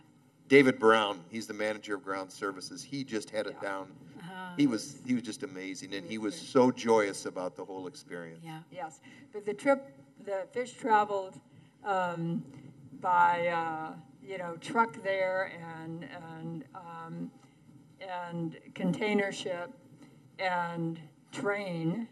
[0.49, 2.83] David Brown, he's the manager of ground services.
[2.83, 3.93] He just had it down.
[4.19, 4.55] Uh-huh.
[4.57, 8.41] He was he was just amazing, and he was so joyous about the whole experience.
[8.43, 8.61] Yeah.
[8.73, 9.01] Yes,
[9.33, 9.93] but the trip,
[10.25, 11.39] the fish traveled
[11.85, 12.43] um,
[13.01, 13.93] by, uh,
[14.23, 17.31] you know, truck there and, and, um,
[18.01, 19.71] and container ship
[20.39, 21.01] and
[21.33, 22.09] train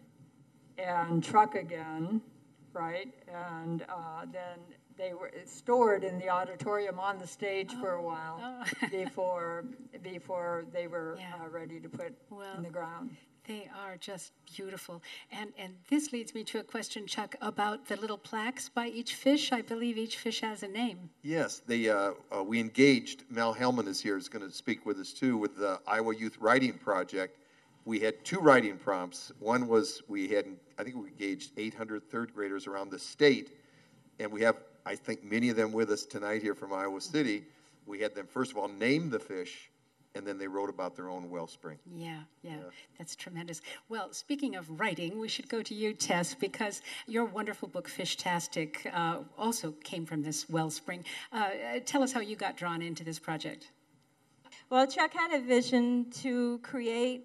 [0.78, 2.20] and truck again,
[2.72, 3.12] right?
[3.28, 4.59] And uh, then
[4.97, 8.40] they were stored in the auditorium on the stage for a while
[8.90, 9.64] before,
[10.03, 11.34] before they were Yeah.
[11.44, 13.16] uh, ready to put Well, in the ground.
[13.47, 15.01] They are just beautiful.
[15.30, 19.14] And, and this leads me to a question, Chuck, about the little plaques by each
[19.14, 19.53] fish.
[19.53, 21.11] I believe each fish has a name.
[21.22, 24.99] Yes, they, uh, uh, we engaged, Mel Hellman is here, is going to speak with
[24.99, 27.38] us too, with the Iowa Youth Writing Project.
[27.84, 29.30] We had two writing prompts.
[29.38, 33.53] One was we had, I think we engaged 800 third graders around the state,
[34.18, 34.57] and we have,
[34.87, 37.43] I think, many of them with us tonight here from Iowa City.
[37.87, 39.68] We had them, first of all, name the fish,
[40.14, 41.78] and then they wrote about their own wellspring.
[41.93, 42.59] Yeah, yeah,
[42.97, 43.62] that's tremendous.
[43.89, 48.87] Well, speaking of writing, we should go to you, Tess, because your wonderful book, Fishtastic,
[48.95, 51.05] uh, also came from this wellspring.
[51.32, 53.72] Uh, uh, tell us how you got drawn into this project.
[54.70, 57.24] Well, Chuck had a vision to create,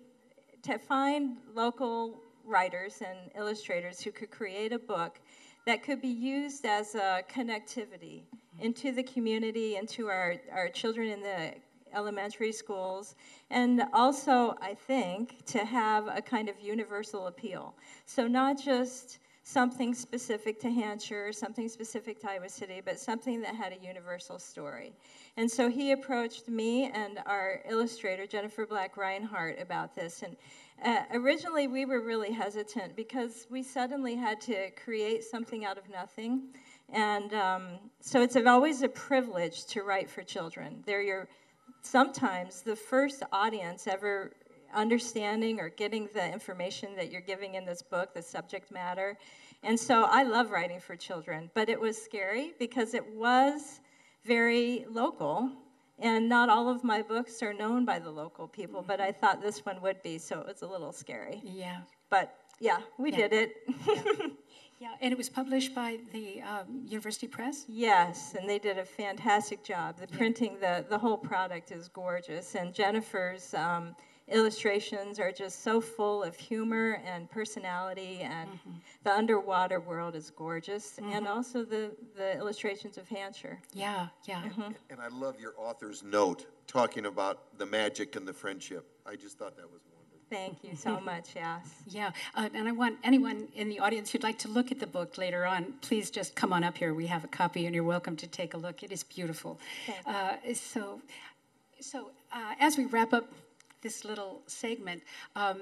[0.63, 5.19] to find local writers and illustrators who could create a book
[5.65, 8.63] that could be used as a connectivity mm-hmm.
[8.63, 11.53] into the community, into our, our children in the
[11.93, 13.15] elementary schools,
[13.49, 17.75] and also, I think, to have a kind of universal appeal.
[18.05, 23.55] So, not just something specific to Hancher, something specific to Iowa City, but something that
[23.55, 24.93] had a universal story.
[25.35, 30.21] And so he approached me and our illustrator, Jennifer Black Reinhardt, about this.
[30.21, 30.37] And
[30.83, 35.89] uh, originally, we were really hesitant because we suddenly had to create something out of
[35.89, 36.49] nothing.
[36.91, 37.67] And um,
[37.99, 40.83] so it's always a privilege to write for children.
[40.85, 41.27] They're your
[41.81, 44.31] sometimes the first audience ever
[44.73, 49.17] understanding or getting the information that you're giving in this book, the subject matter.
[49.63, 53.79] And so I love writing for children, but it was scary because it was
[54.25, 55.51] very local.
[56.01, 59.41] And not all of my books are known by the local people, but I thought
[59.41, 61.41] this one would be, so it was a little scary.
[61.43, 61.81] Yeah.
[62.09, 63.27] But yeah, we Yeah.
[63.27, 63.55] did it.
[64.79, 67.65] Yeah, and it was published by the um, University Press?
[67.67, 69.97] Yes, and they did a fantastic job.
[69.99, 72.55] The printing, the, the whole product is gorgeous.
[72.55, 73.95] And Jennifer's um,
[74.27, 78.49] illustrations are just so full of humor and personality, and
[79.03, 80.99] the underwater world is gorgeous.
[81.11, 83.57] And also the, the illustrations of Hancher.
[83.73, 84.43] Yeah, yeah.
[84.89, 88.85] And I love your author's note talking about the magic and the friendship.
[89.05, 90.01] I just thought that was wonderful.
[90.29, 91.83] Thank you so much, yes.
[91.87, 94.87] Yeah, uh, and I want anyone in the audience who'd like to look at the
[94.87, 96.93] book later on, please just come on up here.
[96.93, 98.83] We have a copy, and you're welcome to take a look.
[98.83, 99.59] It is beautiful.
[100.05, 101.01] Uh, so,
[101.81, 103.25] so uh, as we wrap up
[103.81, 105.01] this little segment,
[105.35, 105.61] um,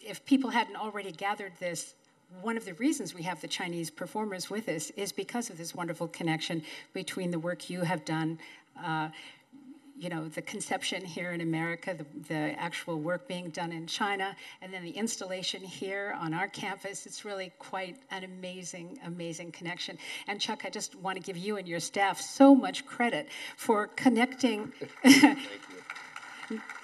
[0.00, 1.94] if people hadn't already gathered this,
[2.42, 5.74] one of the reasons we have the Chinese performers with us is because of this
[5.74, 6.62] wonderful connection
[6.92, 8.38] between the work you have done.
[8.82, 9.08] Uh,
[9.98, 14.36] you know, the conception here in America, the, the actual work being done in China,
[14.62, 17.04] and then the installation here on our campus.
[17.04, 19.98] It's really quite an amazing, amazing connection.
[20.28, 23.88] And Chuck, I just want to give you and your staff so much credit for
[23.88, 24.72] connecting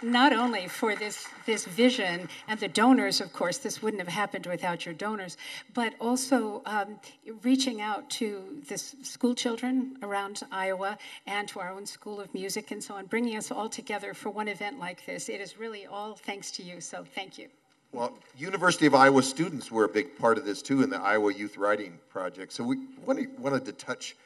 [0.03, 4.47] not only for this, this vision and the donors, of course, this wouldn't have happened
[4.47, 5.37] without your donors,
[5.73, 6.99] but also um,
[7.43, 12.71] reaching out to the school children around Iowa and to our own School of Music
[12.71, 15.29] and so on, bringing us all together for one event like this.
[15.29, 17.49] It is really all thanks to you, so thank you.
[17.93, 21.33] Well, University of Iowa students were a big part of this too in the Iowa
[21.33, 22.53] Youth Writing Project.
[22.53, 24.17] So we wanted, wanted to touch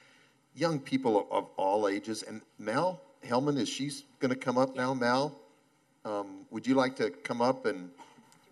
[0.55, 2.23] young people of all ages.
[2.23, 4.95] And Mel Hellman, is she's going to come up now?
[4.95, 5.35] Mal?
[6.09, 7.91] um, would you like to come up and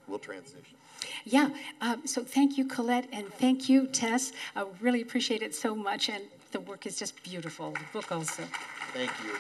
[0.07, 0.77] we'll transition?
[1.25, 1.49] Yeah,
[1.81, 4.33] um, so thank you, Colette, and thank you, Tess.
[4.55, 7.73] I really appreciate it so much, and the work is just beautiful.
[7.73, 8.45] The book also.
[8.93, 9.33] Thank you.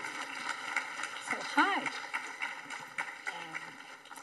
[1.31, 1.83] So, hi.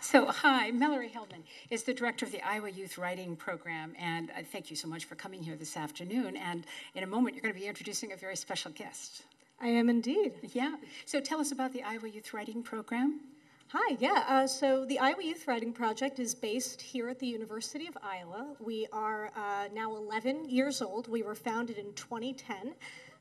[0.02, 1.42] So, hi, Mallory Hellman
[1.72, 5.06] is the director of the Iowa Youth Writing Program, and uh, thank you so much
[5.06, 6.38] for coming here this afternoon.
[6.38, 9.24] And in a moment, you're going to be introducing a very special guest.
[9.64, 10.34] I am indeed.
[10.52, 10.76] Yeah.
[11.06, 13.22] So, tell us about the Iowa Youth Writing Program.
[13.70, 14.26] Hi, yeah.
[14.28, 18.56] Uh, so the Iowa Youth Writing Project is based here at the University of Iowa.
[18.60, 21.08] We are uh, now 11 years old.
[21.08, 22.76] We were founded in 2010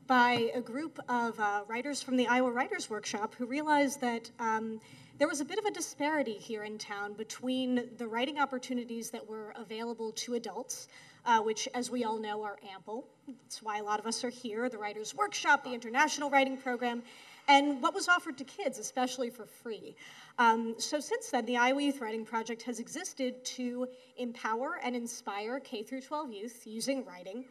[0.05, 4.81] by a group of uh, writers from the Iowa Writers Workshop who realized that um,
[5.17, 9.25] there was a bit of a disparity here in town between the writing opportunities that
[9.25, 10.89] were available to adults,
[11.25, 13.07] uh, which, as we all know, are ample.
[13.27, 17.03] That's why a lot of us are here the Writers' Workshop, the International Writing Program,
[17.47, 19.95] and what was offered to kids, especially for free.
[20.39, 25.59] Um, so since then, the Iowa Youth Writing Project has existed to empower and inspire
[25.59, 27.45] K through 12 youth using writing.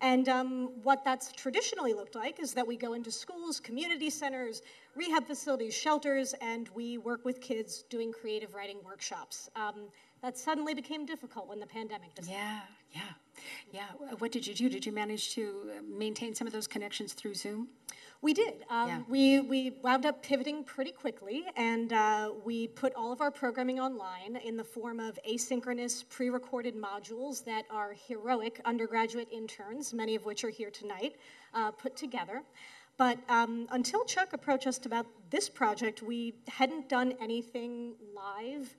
[0.00, 4.62] And um, what that's traditionally looked like is that we go into schools, community centers,
[4.94, 9.50] rehab facilities, shelters, and we work with kids doing creative writing workshops.
[9.56, 9.88] Um,
[10.22, 12.40] that suddenly became difficult when the pandemic descended.
[12.40, 12.60] Yeah,
[12.92, 13.00] yeah,
[13.72, 13.86] yeah.
[14.18, 14.68] What did you do?
[14.68, 17.68] Did you manage to uh, maintain some of those connections through Zoom?
[18.20, 18.64] We did.
[18.68, 19.00] Um, Yeah.
[19.08, 23.78] we, we wound up pivoting pretty quickly, and uh, we put all of our programming
[23.78, 30.16] online in the form of asynchronous, pre recorded modules that our heroic undergraduate interns, many
[30.16, 31.14] of which are here tonight,
[31.54, 32.42] uh, put together.
[32.96, 38.76] But um, until Chuck approached us about this project, we hadn't done anything live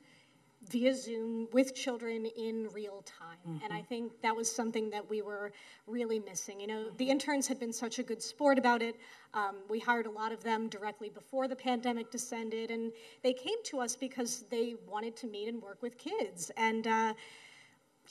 [0.69, 3.59] via Zoom with children in real time.
[3.63, 5.51] And I think that was something that we were
[5.87, 6.59] really missing.
[6.59, 8.95] You know, the interns had been such a good sport about it.
[9.33, 12.91] Um, we hired a lot of them directly before the pandemic descended, and
[13.23, 16.51] they came to us because they wanted to meet and work with kids.
[16.57, 17.13] And uh,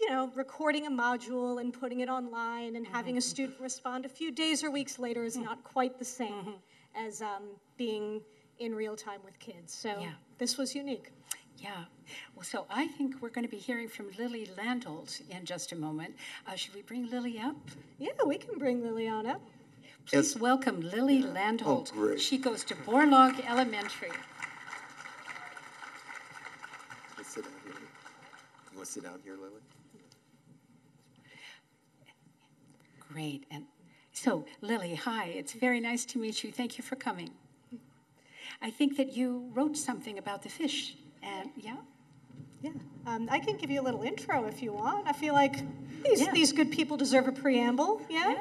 [0.00, 4.08] you know, recording a module and putting it online and having a student respond a
[4.08, 6.54] few days or weeks later is not quite the same
[6.94, 7.44] as um,
[7.76, 8.20] being
[8.58, 9.74] in real time with kids.
[9.74, 10.12] So Yeah.
[10.38, 11.12] this was unique.
[11.56, 11.84] Yeah.
[12.34, 15.76] Well, so I think we're going to be hearing from Lily Landolt in just a
[15.76, 16.14] moment.
[16.46, 17.56] Uh, should we bring Lily up?
[17.98, 19.40] Yeah, we can bring Lily on up.
[20.06, 21.92] Please welcome Lily Landholt.
[21.92, 22.20] Oh, great.
[22.20, 24.10] She goes to Borlaug Elementary.
[27.16, 27.74] Let's sit down here.
[27.74, 29.60] You want to sit down here, Lily?
[33.12, 33.44] Great.
[33.50, 33.64] And
[34.12, 35.26] so, Lily, hi.
[35.26, 36.52] It's very nice to meet you.
[36.52, 37.30] Thank you for coming.
[38.62, 40.96] I think that you wrote something about the fish.
[41.22, 41.76] And yeah?
[42.60, 42.70] Yeah,
[43.06, 45.06] um, I can give you a little intro if you want.
[45.06, 45.60] I feel like
[46.02, 46.32] these, Yeah.
[46.32, 48.02] these good people deserve a preamble.
[48.08, 48.34] Yeah.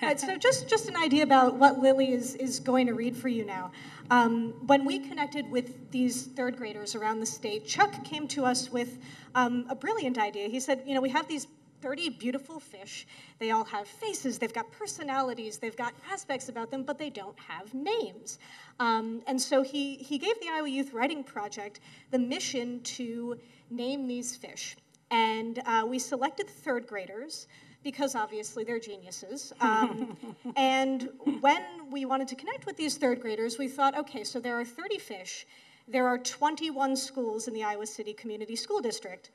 [0.00, 3.28] Right, so just just an idea about what Lily is is going to read for
[3.28, 3.70] you now.
[4.10, 8.70] Um, when we connected with these third graders around the state, Chuck came to us
[8.70, 8.98] with
[9.34, 10.48] um, a brilliant idea.
[10.48, 11.46] He said, you know, we have these
[11.82, 13.06] 30 beautiful fish.
[13.38, 17.38] They all have faces, they've got personalities, they've got aspects about them, but they don't
[17.38, 18.38] have names.
[18.78, 21.80] Um, and so he, he gave the Iowa Youth Writing Project
[22.12, 23.38] the mission to
[23.70, 24.76] name these fish.
[25.10, 27.48] And uh, we selected the third graders
[27.82, 29.52] because obviously they're geniuses.
[29.60, 30.16] Um,
[30.56, 31.08] and
[31.40, 34.64] when we wanted to connect with these third graders, we thought, okay, so there are
[34.64, 35.46] 30 fish,
[35.88, 39.30] there are 21 schools in the Iowa City Community School District.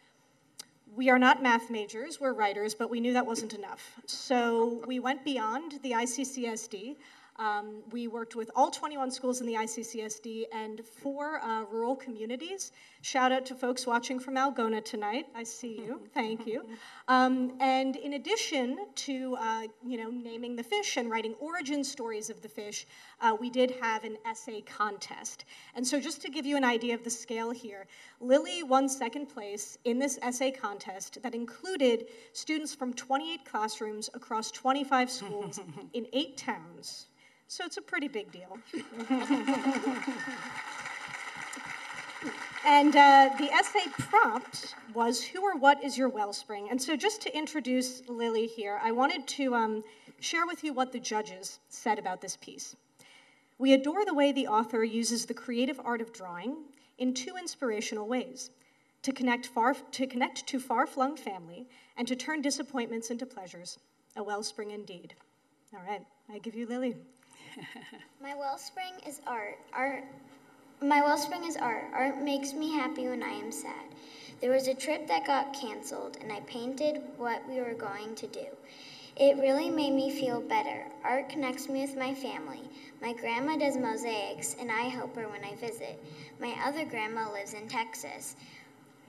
[0.97, 3.91] We are not math majors, we're writers, but we knew that wasn't enough.
[4.07, 6.95] So we went beyond the ICCSD.
[7.39, 12.71] Um, we worked with all 21 schools in the ICCSD and four uh, rural communities.
[13.01, 15.27] Shout out to folks watching from Algona tonight.
[15.35, 16.01] I see you.
[16.15, 16.65] Thank you.
[17.07, 22.31] Um, and in addition to uh, you know naming the fish and writing origin stories
[22.31, 22.88] of the fish,
[23.21, 25.45] uh, we did have an essay contest.
[25.75, 27.85] And so, just to give you an idea of the scale here,
[28.19, 34.49] Lily won second place in this essay contest that included students from 28 classrooms across
[34.49, 35.59] 25 schools
[35.93, 37.07] in eight towns.
[37.47, 38.57] So it's a pretty big deal.
[42.67, 46.67] And uh, the essay prompt was Who or What is Your Wellspring?
[46.69, 49.85] And so, just to introduce Lily here, I wanted to um,
[50.19, 52.75] share with you what the judges said about this piece.
[53.57, 56.57] We adore the way the author uses the creative art of drawing
[56.97, 58.49] in two inspirational ways
[59.03, 63.79] to connect, far, to connect to far flung family and to turn disappointments into pleasures.
[64.17, 65.13] A wellspring indeed.
[65.73, 66.97] All right, I give you Lily.
[68.21, 69.59] My wellspring is art.
[69.73, 70.03] Art
[70.81, 71.85] my wellspring is art.
[71.91, 73.85] Art makes me happy when I am sad.
[74.39, 78.27] There was a trip that got canceled and I painted what we were going to
[78.27, 78.45] do.
[79.15, 80.85] It really made me feel better.
[81.03, 82.61] Art connects me with my family.
[83.01, 85.99] My grandma does mosaics and I help her when I visit.
[86.39, 88.35] My other grandma lives in Texas.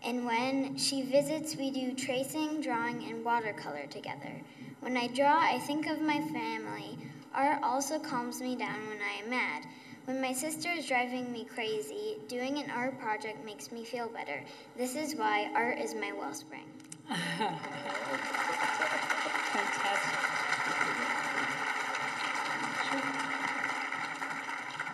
[0.03, 4.41] And when she visits, we do tracing, drawing, and watercolor together.
[4.81, 6.97] When I draw, I think of my family.
[7.39, 9.65] Art also calms me down when I am mad.
[10.07, 14.43] When my sister is driving me crazy, doing an art project makes me feel better.
[14.77, 16.65] This is why art is my wellspring.
[17.07, 17.79] Fantastic.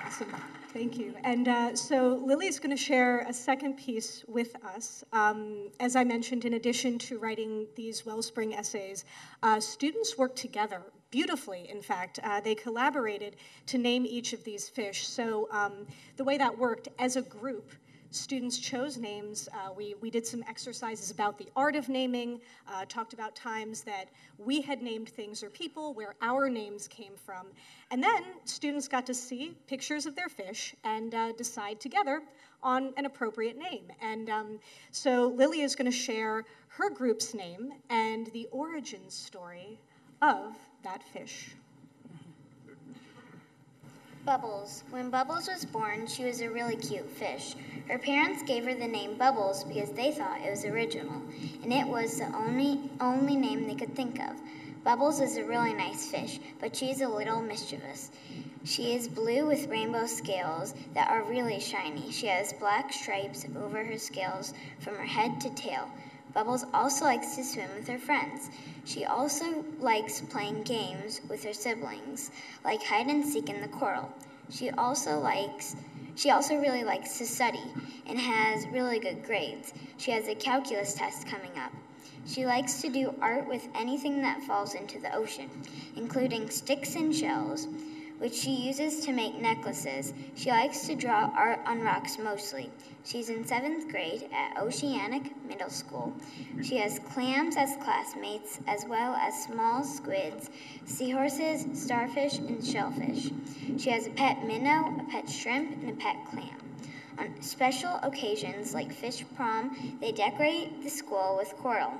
[0.05, 0.54] Awesome.
[0.75, 1.15] Thank you.
[1.23, 5.05] And uh, so is going to share a second piece with us.
[5.13, 9.05] Um, as I mentioned, in addition to writing these Wellspring essays,
[9.45, 12.19] uh, students worked together beautifully, in fact.
[12.25, 15.07] Uh, they collaborated to name each of these fish.
[15.07, 17.71] So um, the way that worked, as a group,
[18.15, 19.49] students chose names.
[19.53, 22.41] Uh, we, we did some exercises about the art of naming,
[22.73, 24.09] uh, talked about times that
[24.39, 27.47] we had named things or people, where our names came from.
[27.91, 32.23] And then students got to see pictures of their fish and uh, decide together
[32.63, 33.89] on an appropriate name.
[34.01, 34.61] And um,
[34.91, 39.79] so Lily is going to share her group's name and the origin story
[40.23, 41.55] of that fish.
[44.25, 44.85] Bubbles.
[44.89, 47.55] When Bubbles was born, she was a really cute fish.
[47.89, 51.21] Her parents gave her the name Bubbles because they thought it was original,
[51.63, 54.41] and it was the only only name they could think of.
[54.83, 58.11] Bubbles is a really nice fish, but she's a little mischievous.
[58.65, 62.11] She is blue with rainbow scales that are really shiny.
[62.11, 65.91] She has black stripes over her scales from her head to tail.
[66.35, 68.51] Bubbles also likes to swim with her friends.
[68.85, 72.33] She also likes playing games with her siblings,
[72.65, 74.13] like hide and seek in the coral.
[74.51, 75.77] She also likes
[76.17, 77.73] she also really likes to study
[78.07, 79.73] and has really good grades.
[79.97, 81.73] She has a calculus test coming up.
[82.27, 85.51] She likes to do art with anything that falls into the ocean,
[85.97, 87.67] including sticks and shells
[88.25, 90.15] which she uses to make necklaces.
[90.35, 92.71] She likes to draw art on rocks mostly.
[93.05, 96.11] She's in seventh grade at Oceanic Middle School.
[96.63, 100.49] She has clams as classmates, as well as small squids,
[100.87, 103.31] seahorses, starfish, and shellfish.
[103.77, 106.57] She has a pet minnow, a pet shrimp, and a pet clam.
[107.19, 111.93] On special occasions like fish prom, they decorate the school with coral.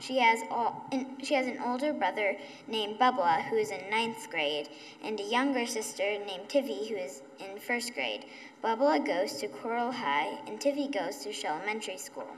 [0.00, 0.86] She has, all,
[1.22, 2.36] she has an older brother
[2.66, 4.70] named Bubba, who is in ninth grade,
[5.04, 8.24] and a younger sister named Tiffy, who is in first grade.
[8.64, 12.28] Bubba goes to Coral High, and Tiffy goes to Shell Elementary School.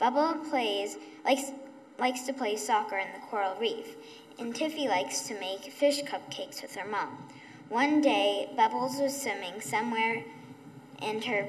[0.00, 1.50] Bubba plays likes
[1.98, 3.96] likes to play soccer in the coral reef,
[4.38, 7.18] and Tiffy likes to make fish cupcakes with her mom.
[7.68, 10.22] One day, Bubbles was swimming somewhere,
[11.02, 11.48] and her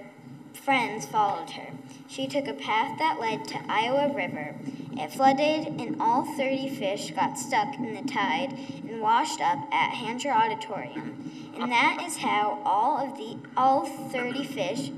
[0.53, 1.69] friends followed her.
[2.09, 4.55] She took a path that led to Iowa River.
[4.93, 8.57] It flooded, and all 30 fish got stuck in the tide
[8.89, 11.53] and washed up at Hancher Auditorium.
[11.55, 14.89] And that is how all of the all 30 fish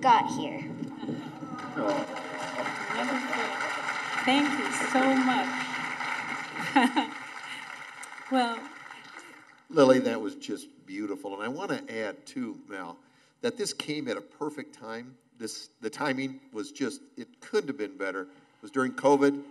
[0.00, 0.62] got here.
[4.24, 5.48] Thank you so much.
[8.30, 8.60] well,
[9.70, 11.34] Lily, that was just beautiful.
[11.34, 12.96] And I want to add, too, Mal,
[13.40, 15.16] that this came at a perfect time.
[15.38, 18.22] This, the timing was just, it couldn't have been better.
[18.22, 18.28] It
[18.62, 19.42] was during COVID.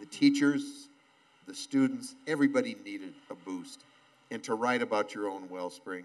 [0.00, 0.88] The teachers,
[1.46, 3.84] the students, everybody needed a boost.
[4.30, 6.04] And to write about your own wellspring,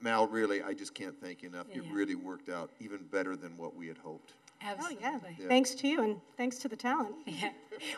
[0.00, 1.66] Mal, really, I just can't thank you enough.
[1.74, 1.90] It Yeah.
[1.92, 4.32] really worked out even better than what we had hoped.
[4.60, 5.04] absolutely.
[5.04, 5.48] Oh, yeah.
[5.48, 7.14] Thanks to you and thanks to the talent.
[7.26, 7.50] Yeah.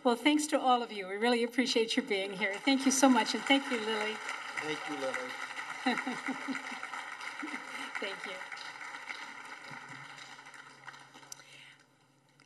[0.05, 1.07] Well, thanks to all of you.
[1.09, 2.53] We really appreciate your being here.
[2.67, 4.15] Thank you so much, and thank you, Lily.
[4.63, 5.97] Thank you, Lily.
[8.01, 8.50] Thank you.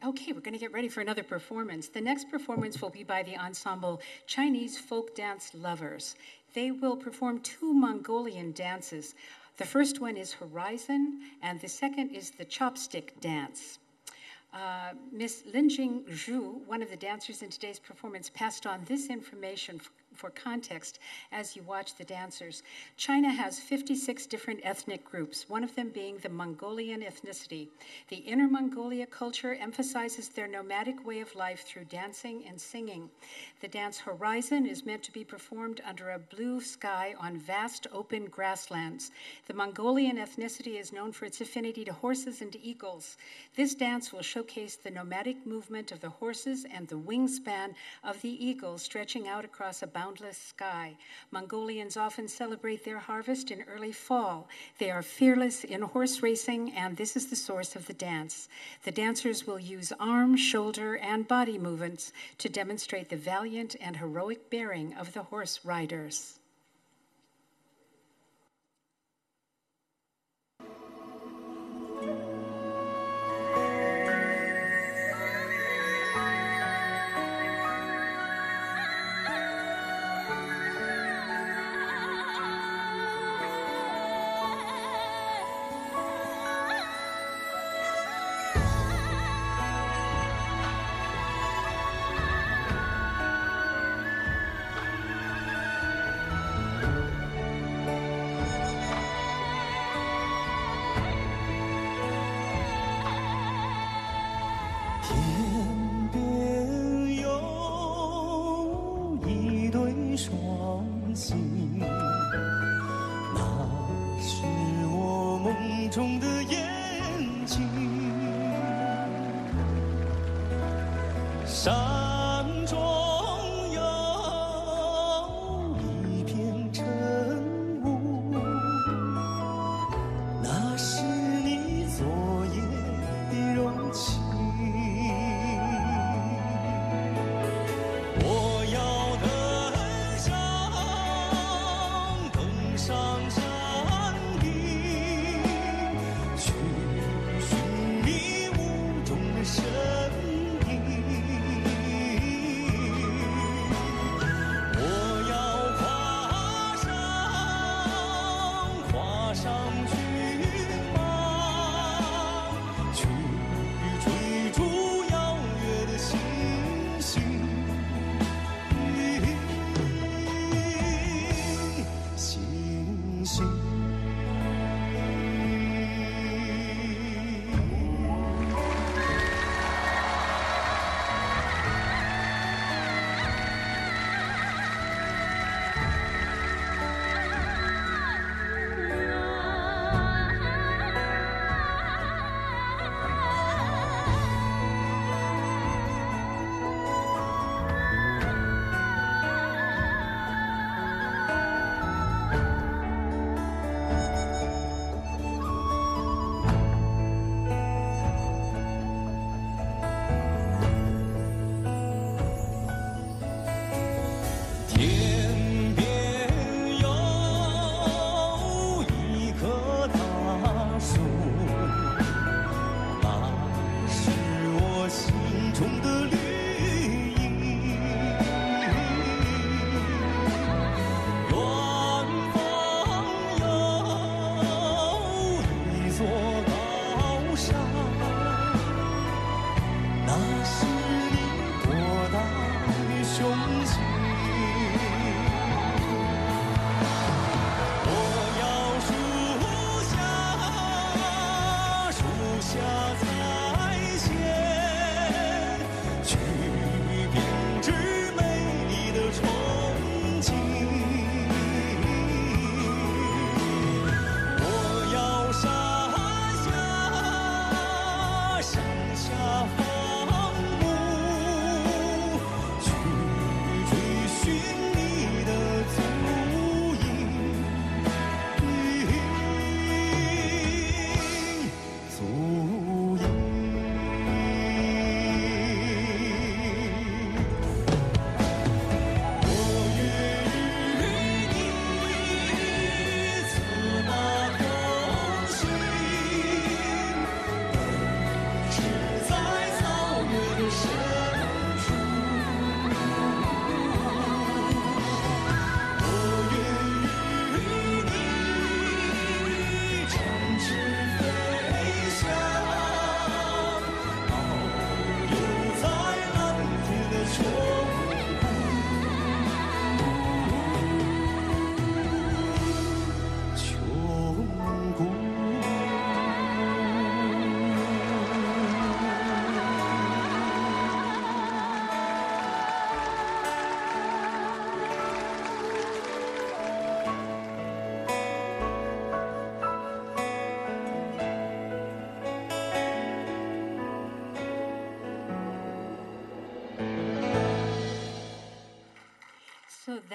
[0.06, 1.88] Okay, we're going to get ready for another performance.
[1.88, 6.14] The next performance will be by the ensemble Chinese Folk Dance Lovers.
[6.52, 9.14] They will perform two Mongolian dances.
[9.56, 13.78] The first one is Horizon, and the second is the Chopstick Dance.
[14.52, 19.80] Uh, Miss Linjing Zhu, one of the dancers in today's performance, passed on this information
[20.14, 20.98] for context
[21.32, 22.62] as you watch the dancers.
[22.96, 27.68] China has 56 different ethnic groups, one of them being the Mongolian ethnicity.
[28.08, 33.10] The Inner Mongolia culture emphasizes their nomadic way of life through dancing and singing.
[33.60, 38.26] The dance Horizon is meant to be performed under a blue sky on vast open
[38.26, 39.10] grasslands.
[39.46, 43.16] The Mongolian ethnicity is known for its affinity to horses and eagles.
[43.56, 48.44] This dance will showcase the nomadic movement of the horses and the wingspan of the
[48.44, 50.94] eagles stretching out across a boundless sky.
[51.30, 54.46] Mongolians often celebrate their harvest in early fall.
[54.78, 58.50] They are fearless in horse racing, and this is the source of the dance.
[58.82, 64.50] The dancers will use arm, shoulder, and body movements to demonstrate the valiant and heroic
[64.50, 66.38] bearing of the horse riders.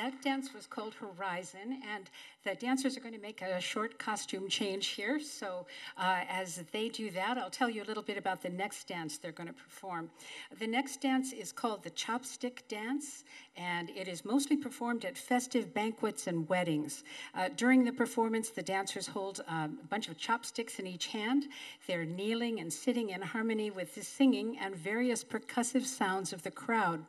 [0.09, 2.09] That dance was called Horizon, and
[2.43, 5.19] the dancers are going to make a short costume change here.
[5.19, 8.87] So uh, as they do that, I'll tell you a little bit about the next
[8.87, 10.09] dance they're going to perform.
[10.57, 13.23] The next dance is called the Chopstick Dance,
[13.55, 17.03] and it is mostly performed at festive banquets and weddings.
[17.35, 21.47] Uh, during the performance, the dancers hold um, a bunch of chopsticks in each hand.
[21.85, 26.51] They're kneeling and sitting in harmony with the singing and various percussive sounds of the
[26.51, 27.05] crowd.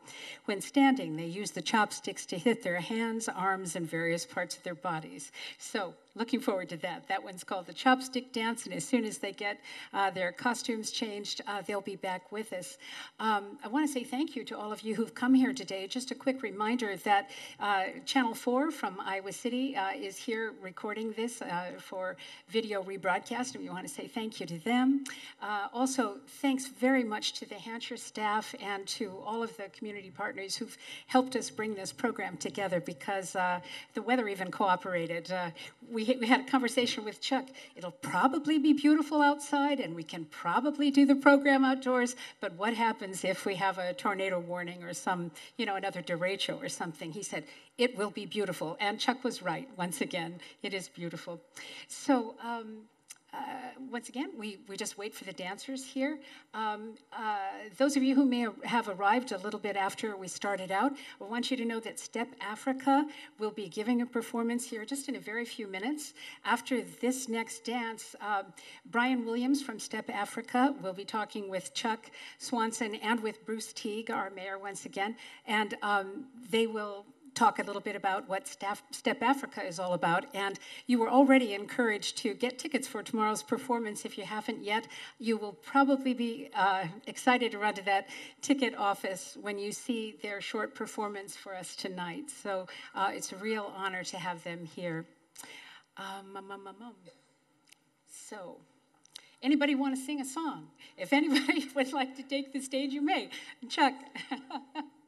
[0.47, 4.65] When standing, they use the chopsticks to hit their hands, arms, and various parts of
[4.65, 5.31] their bodies.
[5.59, 7.07] So, looking forward to that.
[7.09, 9.61] That one's called the Chopstick Dance, and as soon as they get
[9.93, 12.79] uh, their costumes changed, uh, they'll be back with us.
[13.21, 15.87] Um, I want to say thank you to all of you who've come here today.
[15.87, 17.31] Just a quick reminder that
[17.61, 22.17] uh, Channel 4 from Iowa City uh, is here recording this uh, for
[22.49, 25.05] video rebroadcast, and we want to say thank you to them.
[25.41, 30.11] Uh, also, thanks very much to the Hancher staff and to all of the community
[30.11, 35.33] partners who've helped us bring this program together because the weather even cooperated.
[35.91, 37.47] We we, we had a conversation with Chuck.
[37.77, 42.75] It'll probably be beautiful outside and we can probably do the program outdoors, but what
[42.75, 47.13] happens if we have a tornado warning or some, you know, another derecho or something?
[47.13, 47.45] He said,
[47.79, 48.77] it will be beautiful.
[48.81, 50.41] And Chuck was right, once again.
[50.63, 51.41] It is beautiful.
[51.89, 52.83] So, um,
[53.33, 53.39] uh,
[53.91, 56.19] once again, we, we just wait for the dancers here.
[56.55, 57.39] Um, uh,
[57.77, 61.25] those of you who may have arrived a little bit after we started out, I
[61.25, 63.05] want you to know that Step Afrika
[63.39, 66.15] will be giving a performance here just in a very few minutes.
[66.45, 68.45] After this next dance, uh,
[68.87, 74.11] Brian Williams from Step Afrika will be talking with Chuck Swanson and with Bruce Teague,
[74.11, 75.17] our mayor, once again,
[75.47, 80.27] and um, they will talk a little bit about what Step Afrika is all about.
[80.35, 84.05] And you were already encouraged to get tickets for tomorrow's performance.
[84.05, 84.87] If you haven't yet,
[85.19, 88.09] you will probably be uh, excited to run to that
[88.43, 92.31] ticket office when you see their short performance for us tonight.
[92.31, 95.07] So uh, it's a real honor to have them here.
[95.97, 96.95] Um, um, um.
[98.09, 98.59] So,
[99.43, 100.69] anybody want to sing a song?
[100.97, 103.31] If anybody would like to take the stage, you may.
[103.69, 103.95] Chuck.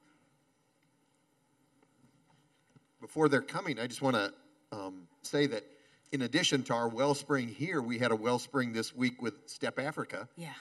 [3.12, 4.32] before they're coming, I just want to
[4.72, 5.66] um, say that
[6.12, 10.28] in addition to our wellspring here, we had a wellspring this week with Step Afrika.
[10.34, 10.54] yeah.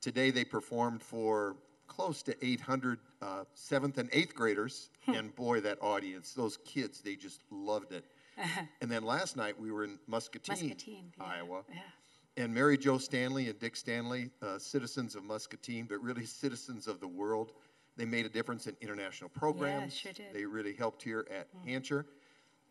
[0.00, 1.56] Today they performed for
[1.88, 7.16] close to 800 uh, seventh and eighth graders, and boy, that audience, those kids, they
[7.16, 8.04] just loved it.
[8.80, 12.44] and then last night we were in Muscatine, Muscatine, yeah, Iowa, yeah.
[12.44, 17.00] and Mary Jo Stanley and Dick Stanley, uh, citizens of Muscatine, but really citizens of
[17.00, 17.50] the world.
[17.96, 19.94] They made a difference in international programs.
[19.94, 20.32] sure did.
[20.32, 22.04] They really helped here at Hancher.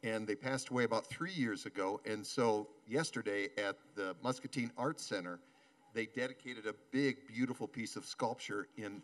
[0.04, 2.00] And they passed away about three years ago.
[2.06, 5.40] And so yesterday at the Muscatine Arts Center,
[5.96, 9.02] they dedicated a big, beautiful piece of sculpture in,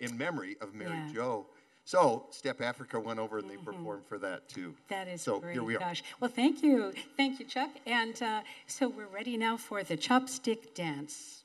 [0.00, 1.12] in memory of Mary Yeah.
[1.12, 1.46] Jo.
[1.84, 4.74] So Step Afrika went over and they performed for that too.
[4.88, 5.54] That is so great.
[5.54, 5.80] here we are.
[5.80, 6.02] Gosh.
[6.20, 6.92] Well, thank you.
[7.16, 7.70] Thank you, Chuck.
[7.86, 11.44] And uh, so we're ready now for the chopstick dance.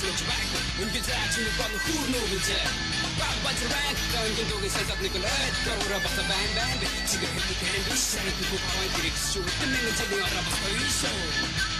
[0.00, 0.46] ឆ្លៀតច្បាស់
[0.78, 2.58] មិនគិតថាជាបងហ៊ូនូវិជា
[3.20, 6.76] បាក់បាច់រ៉ាក់តើគិតទៅគេសាច់ដល់នេះកន្លែងក៏រ៉ាប់បាក់បែនបែន
[7.10, 11.79] ជាគេហិតគេនឹងស្រីពីគូហើយឌីរេកស៊ូតែមិនជាដល់រ៉ាប់ហើយស៊ូ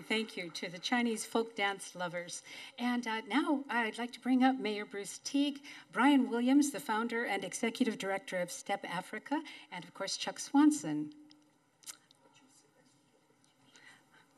[0.01, 2.43] thank you to the Chinese folk dance lovers.
[2.79, 5.61] And uh, now I'd like to bring up Mayor Bruce Teague,
[5.93, 9.41] Brian Williams, the founder and executive director of Step Afrika,
[9.73, 11.11] and of course Chuck Swanson.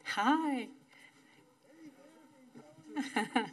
[0.05, 0.69] Hi.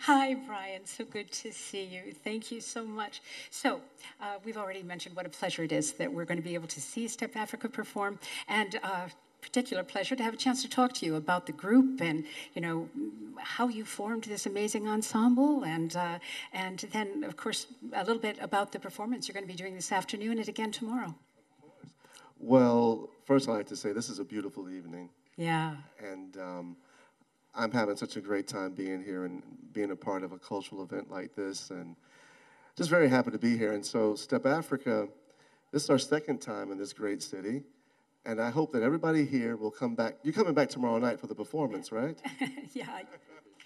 [0.00, 0.84] Hi, Brian.
[0.84, 2.12] So good to see you.
[2.24, 3.22] Thank you so much.
[3.50, 3.80] So,
[4.20, 6.68] uh, we've already mentioned what a pleasure it is that we're going to be able
[6.68, 8.18] to see Step Afrika perform,
[8.48, 9.08] and uh,
[9.42, 12.24] particular pleasure to have a chance to talk to you about the group and
[12.54, 12.88] you know
[13.38, 16.18] how you formed this amazing ensemble, and uh,
[16.52, 19.74] and then of course a little bit about the performance you're going to be doing
[19.74, 21.14] this afternoon and again tomorrow.
[22.38, 25.76] Well, first I'd like to say this is a beautiful evening, Yeah.
[26.02, 26.76] and um,
[27.54, 30.82] I'm having such a great time being here and being a part of a cultural
[30.82, 31.96] event like this, and
[32.76, 33.72] just very happy to be here.
[33.72, 35.08] And so, Step Afrika,
[35.72, 37.62] this is our second time in this great city,
[38.26, 40.16] and I hope that everybody here will come back.
[40.22, 42.18] You're coming back tomorrow night for the performance, right?
[42.74, 43.00] yeah.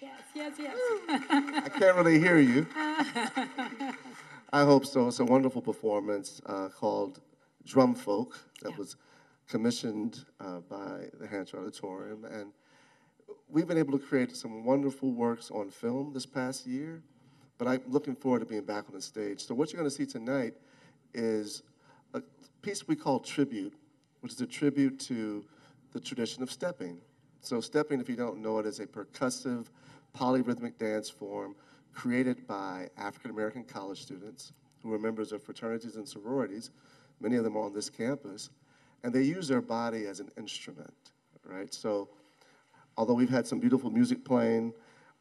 [0.01, 0.77] Yes, yes, yes.
[1.09, 2.67] I can't really hear you.
[4.53, 5.07] I hope so.
[5.07, 7.21] It's a wonderful performance uh, called
[7.65, 8.77] Drum Folk that Yeah.
[8.77, 8.95] was
[9.47, 12.25] commissioned uh, by the Hancher Auditorium.
[12.25, 12.51] And
[13.49, 17.01] we've been able to create some wonderful works on film this past year,
[17.57, 19.45] but I'm looking forward to being back on the stage.
[19.45, 20.53] So, what you're going to see tonight
[21.13, 21.63] is
[22.13, 22.21] a
[22.61, 23.73] piece we call Tribute,
[24.25, 25.45] which is a tribute to
[25.93, 26.97] the tradition of stepping.
[27.41, 29.67] So, stepping, if you don't know it, is a percussive,
[30.17, 31.55] polyrhythmic dance form
[31.93, 36.71] created by African American college students who are members of fraternities and sororities.
[37.21, 38.49] Many of them are on this campus,
[39.03, 41.11] and they use their body as an instrument,
[41.43, 41.71] right?
[41.71, 42.09] So,
[42.97, 44.73] although we've had some beautiful music playing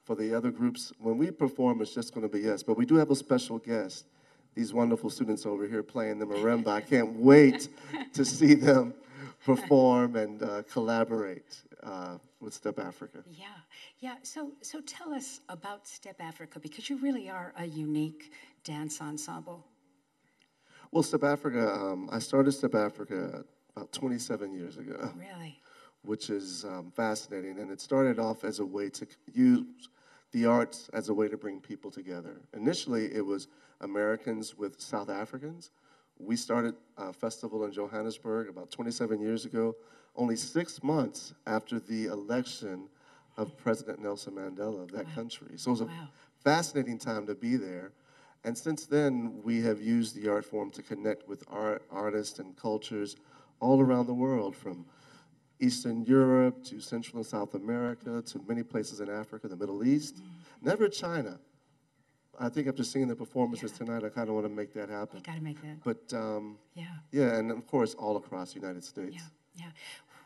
[0.03, 2.63] for the other groups, when we perform, it's just going to be us.
[2.63, 4.07] But we do have a special guest,
[4.55, 6.69] these wonderful students over here playing the marimba.
[6.69, 7.69] I can't wait
[8.13, 8.95] to see them
[9.45, 13.23] perform and uh, collaborate uh, with Step Afrika.
[13.31, 13.47] Yeah,
[14.01, 14.17] yeah.
[14.23, 18.33] So, so tell us about Step Afrika because you really are a unique
[18.65, 19.65] dance ensemble.
[20.93, 23.45] Well, Step Afrika, um, I started Step Afrika
[23.77, 25.13] about 27 years ago.
[25.19, 25.61] Really?
[26.05, 27.59] which is um, fascinating.
[27.59, 29.89] And it started off as a way to use
[30.33, 32.41] the arts as a way to bring people together.
[32.55, 33.49] Initially, it was
[33.81, 35.71] Americans with South Africans.
[36.19, 39.75] We started a festival in Johannesburg about 27 years ago,
[40.17, 42.89] only six months after the election
[43.37, 45.57] of President Nelson Mandela of that country.
[45.57, 45.89] So it was a
[46.43, 47.93] fascinating time to be there.
[48.45, 52.57] And since then, we have used the art form to connect with art, artists and
[52.57, 53.17] cultures
[53.59, 54.85] all around the world, from
[55.61, 60.17] Eastern Europe to Central and South America to many places in Africa, the Middle East,
[60.17, 60.27] mm.
[60.63, 61.39] never China.
[62.39, 65.19] I think after seeing the performances tonight, I kind of want to make that happen.
[65.19, 65.83] You got to make that.
[65.85, 66.85] But um, Yeah.
[67.13, 69.15] yeah, and of course, all across the United States.
[69.15, 69.21] Yeah.
[69.57, 69.71] Yeah.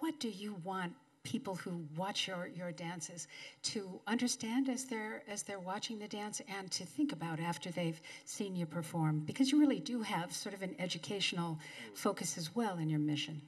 [0.01, 0.95] What do you want
[1.25, 3.29] people who watch your, your dances
[3.63, 8.01] to understand as they're as they're watching the dance and to think about after they've
[8.25, 9.21] seen you perform?
[9.21, 11.59] Because you really do have sort of an educational
[11.95, 13.43] focus as well in your mission.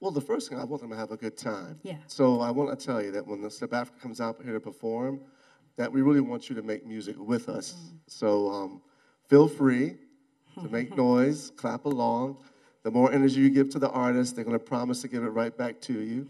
[0.00, 1.80] Well, the first thing, I want them to have a good time.
[1.82, 1.96] Yeah.
[2.06, 4.60] So I want to tell you that when the Step Afrika comes out here to
[4.60, 5.20] perform,
[5.76, 7.74] that we really want you to make music with us.
[8.06, 8.82] So um,
[9.28, 9.96] feel free
[10.60, 12.38] to make noise, clap along.
[12.82, 15.28] The more energy you give to the artist, they're going to promise to give it
[15.28, 16.28] right back to you.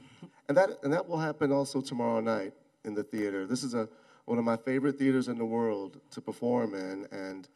[0.49, 2.53] And that, and that will happen also tomorrow night
[2.85, 3.47] in the theater.
[3.47, 3.89] This is a,
[4.25, 7.49] one of my favorite theaters in the world to perform in, and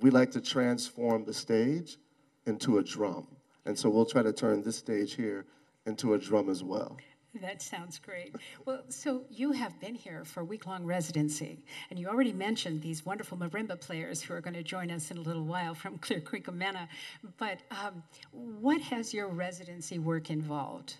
[0.00, 1.96] we like to transform the stage
[2.46, 3.26] into a drum.
[3.66, 5.44] And so we'll try to turn this stage here
[5.86, 6.96] into a drum as well.
[7.40, 8.34] That sounds great.
[8.64, 12.82] Well, so you have been here for a week long residency, and you already mentioned
[12.82, 15.96] these wonderful marimba players who are going to join us in a little while from
[16.00, 16.88] Clear Creek, Amana.
[17.38, 18.02] But um,
[18.32, 20.96] what has your residency work involved?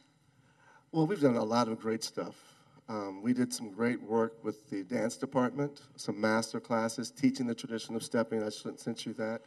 [0.93, 2.37] Well, we've done a lot of great stuff.
[2.89, 7.55] Um, we did some great work with the dance department, some master classes teaching the
[7.55, 8.43] tradition of stepping.
[8.43, 9.43] I should- sent you that.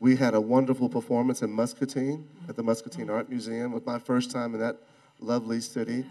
[0.00, 3.72] We had a wonderful performance in Muscatine at the Muscatine Art Museum.
[3.72, 4.76] It was my first time in that
[5.18, 6.04] lovely city.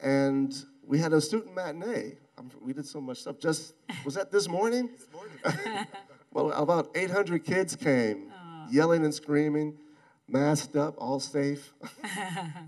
[0.00, 0.54] And
[0.86, 2.16] we had a student matinee.
[2.60, 3.38] We did so much stuff.
[3.38, 3.74] Just,
[4.04, 4.90] was that this morning?
[4.96, 5.86] This morning.
[6.32, 8.32] well, about 800 kids came,
[8.70, 9.76] yelling and screaming,
[10.28, 11.72] masked up, all safe.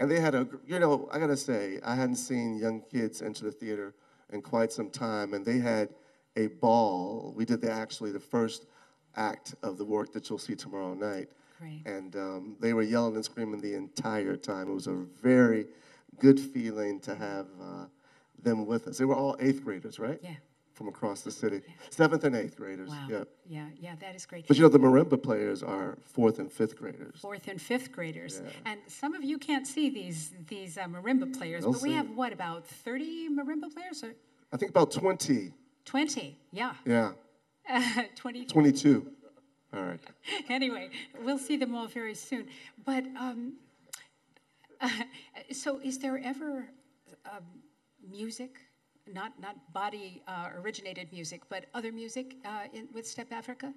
[0.01, 3.45] and they had a, you know, I gotta say, I hadn't seen young kids enter
[3.45, 3.95] the theater
[4.33, 5.91] in quite some time, and they had
[6.37, 7.33] a ball.
[7.37, 8.67] We did the, actually the first
[9.17, 11.29] act of the work that you'll see tomorrow night.
[11.61, 11.83] Great.
[11.87, 14.71] And um, they were yelling and screaming the entire time.
[14.71, 15.67] It was a very
[16.19, 17.85] good feeling to have uh,
[18.43, 18.99] them with us.
[18.99, 20.19] They were all eighth graders, right?
[20.23, 20.35] Yeah.
[20.73, 21.61] From across the city.
[21.91, 22.89] Seventh and eighth graders.
[22.89, 23.07] Wow.
[23.11, 23.25] Yeah.
[23.47, 24.49] Yeah, yeah, that is great.
[24.49, 27.21] But you know, the marimba players are fourth and fifth graders.
[27.21, 28.51] Fourth and fifth graders, Yeah.
[28.73, 31.95] and some of you can't see these these uh, marimba players, They'll but we see
[31.97, 34.15] have what about thirty marimba players or
[34.53, 35.53] I think about 20.
[35.85, 36.39] twenty?
[36.53, 37.13] Yeah, Yeah.
[38.17, 38.47] twenty.
[38.47, 39.07] 22.
[39.73, 40.01] All right.
[40.49, 40.91] anyway,
[41.23, 42.49] we'll see them all very soon.
[42.85, 43.55] But um,
[45.53, 46.69] so, is there ever
[47.25, 47.45] um,
[48.09, 48.59] music,
[49.13, 53.73] not not body uh, originated music, but other music uh, in, with Step Afrika?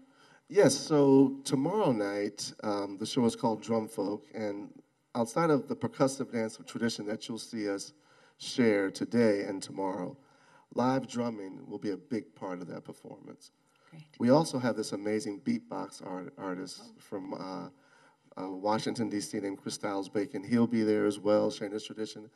[0.49, 4.69] Yes, so tomorrow night, um, the show is called Drum Folk, and
[5.15, 7.93] outside of the percussive dance tradition that you'll see us
[8.37, 10.17] share today and tomorrow,
[10.73, 13.51] live drumming will be a big part of that performance.
[14.19, 17.69] We also have this amazing beatbox art, artist from uh,
[18.41, 20.43] uh, Washington, D.C., named Chris Styles Bacon.
[20.43, 22.29] He'll be there as well, sharing his tradition.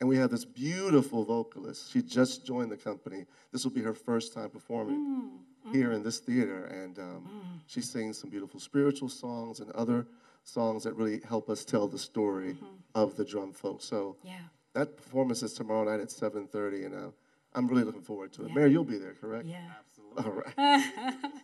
[0.00, 1.92] And we have this beautiful vocalist.
[1.92, 3.24] She just joined the company.
[3.52, 5.30] This will be her first time performing
[5.70, 6.64] here in this theater.
[6.66, 10.06] And um, she sings some beautiful spiritual songs and other
[10.44, 12.56] songs that really help us tell the story
[12.96, 13.80] of the drum folk.
[13.80, 14.40] So Yeah.
[14.74, 17.10] that performance is tomorrow night at 7.30, and uh,
[17.54, 18.48] I'm really looking forward to it.
[18.48, 18.54] Yeah.
[18.54, 19.46] Mary, you'll be there, correct?
[19.46, 19.68] Yeah.
[20.18, 20.84] All right.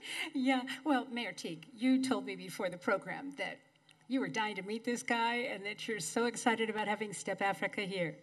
[0.35, 0.63] yeah.
[0.85, 3.59] Well, Mayor Teague, you told me before the program that
[4.09, 7.41] you were dying to meet this guy and that you're so excited about having Step
[7.41, 8.17] Afrika here.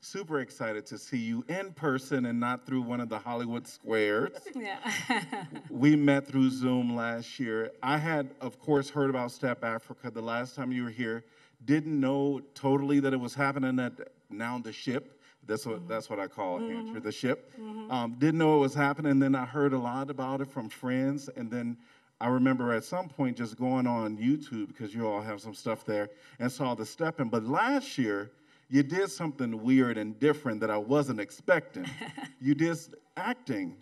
[0.00, 4.30] Super excited to see you in person and not through one of the Hollywood squares.
[4.54, 4.78] Yeah.
[5.70, 7.72] we met through Zoom last year.
[7.82, 11.24] I had, of course, heard about Step Afrika the last time you were here.
[11.64, 13.92] Didn't know totally that it was happening at
[14.30, 15.17] now the ship.
[15.48, 15.88] That's what mm-hmm.
[15.88, 17.00] that's what I call Hancher, mm-hmm.
[17.00, 17.52] the ship.
[17.58, 17.90] Mm-hmm.
[17.90, 19.18] Um, didn't know it was happening.
[19.18, 21.76] Then I heard a lot about it from friends, and then
[22.20, 25.84] I remember at some point just going on YouTube because you all have some stuff
[25.84, 27.28] there and saw the stepping.
[27.28, 28.30] But last year,
[28.68, 31.86] you did something weird and different that I wasn't expecting.
[32.40, 32.76] you did
[33.16, 33.76] acting.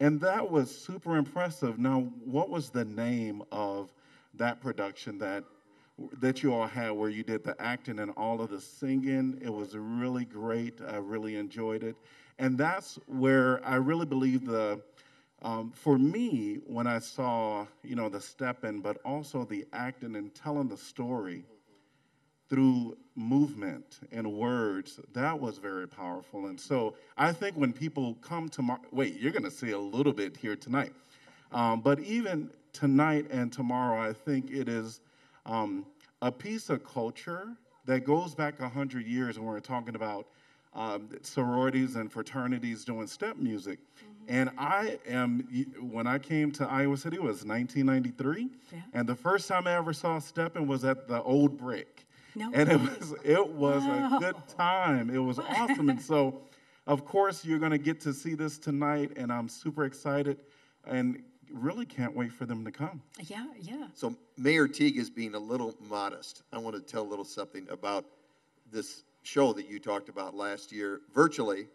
[0.00, 1.78] And that was super impressive.
[1.78, 3.92] Now, what was the name of
[4.34, 5.42] that production that
[6.20, 9.38] that you all had where you did the acting and all of the singing?
[9.42, 10.80] It was really great.
[10.86, 11.96] I really enjoyed it.
[12.38, 14.80] And that's where I really believe the
[15.42, 20.34] um, for me, when I saw, you know, the stepping, but also the acting and
[20.34, 21.44] telling the story
[22.48, 26.46] through movement and words, that was very powerful.
[26.46, 30.12] And so I think when people come tomorrow, wait, you're going to see a little
[30.12, 30.92] bit here tonight.
[31.52, 35.00] Um, but even tonight and tomorrow, I think it is
[35.48, 35.86] um,
[36.22, 37.48] a piece of culture
[37.86, 40.26] that goes back 100 years when we're talking about
[40.74, 43.78] um, sororities and fraternities doing step music.
[44.28, 45.48] And I am,
[45.80, 48.50] when I came to Iowa City, it was 1993.
[48.72, 48.80] Yeah.
[48.92, 52.04] And the first time I ever saw stepping was at the old brick.
[52.34, 54.16] No and it was it was Wow.
[54.16, 55.08] a good time.
[55.08, 55.88] It was awesome.
[55.88, 56.42] and so,
[56.86, 60.38] of course, you're going to get to see this tonight, and I'm super excited,
[60.86, 61.22] and
[61.52, 63.02] really can't wait for them to come.
[63.20, 63.86] Yeah, yeah.
[63.94, 66.42] So Mayor Teague is being a little modest.
[66.52, 68.04] I want to tell a little something about
[68.70, 71.66] this show that you talked about last year virtually.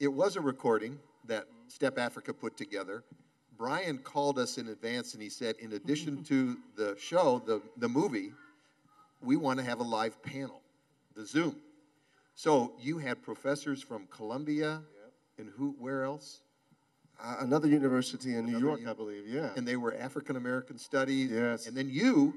[0.00, 3.04] It was a recording that Step Afrika put together.
[3.56, 7.88] Brian called us in advance and he said, in addition to the show, the, the
[7.88, 8.32] movie,
[9.22, 10.60] we want to have a live panel,
[11.14, 11.56] the Zoom.
[12.34, 14.82] So you had professors from Columbia
[15.38, 16.41] and who, where else?
[17.22, 19.50] Uh, another university in New Another York, uni- I believe, yeah.
[19.56, 21.30] And they were African American studies.
[21.30, 21.66] Yes.
[21.66, 22.34] And then you,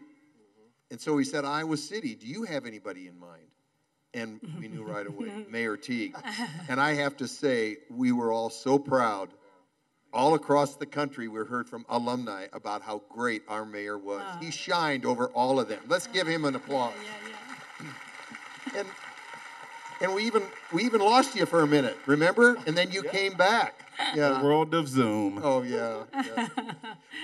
[0.91, 3.47] and so he said, Iowa City, do you have anybody in mind?
[4.13, 6.15] And we knew right away, Mayor Teague.
[6.69, 9.29] And I have to say, we were all so proud.
[10.13, 14.23] All across the country, we heard from alumni about how great our mayor was.
[14.39, 15.81] He shined over all of them.
[15.87, 16.93] Let's give him an applause.
[18.75, 18.87] And
[19.99, 22.55] and we even we even lost you for a minute, remember?
[22.65, 23.84] And then you came back.
[24.15, 25.39] The world of Zoom.
[25.43, 26.03] Oh yeah.
[26.13, 26.47] yeah.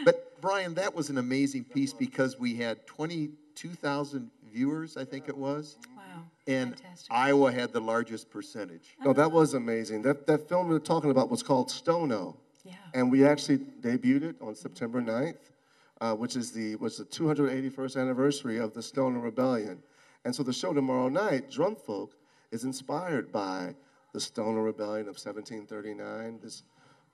[0.05, 5.37] but Brian, that was an amazing piece because we had 22,000 viewers, I think it
[5.37, 6.23] was, Wow.
[6.47, 7.07] and Fantastic.
[7.11, 8.95] Iowa had the largest percentage.
[9.03, 10.01] No, that was amazing.
[10.01, 12.35] That, that film we are talking about was called Stono.
[12.65, 12.73] Yeah.
[12.93, 15.35] And we actually debuted it on September 9th,
[16.01, 19.81] uh, which is the, was the 281st anniversary of the Stono Rebellion.
[20.25, 22.15] And so the show tomorrow night, Drum Folk,
[22.51, 23.73] is inspired by
[24.13, 26.63] the Stono Rebellion of 1739, this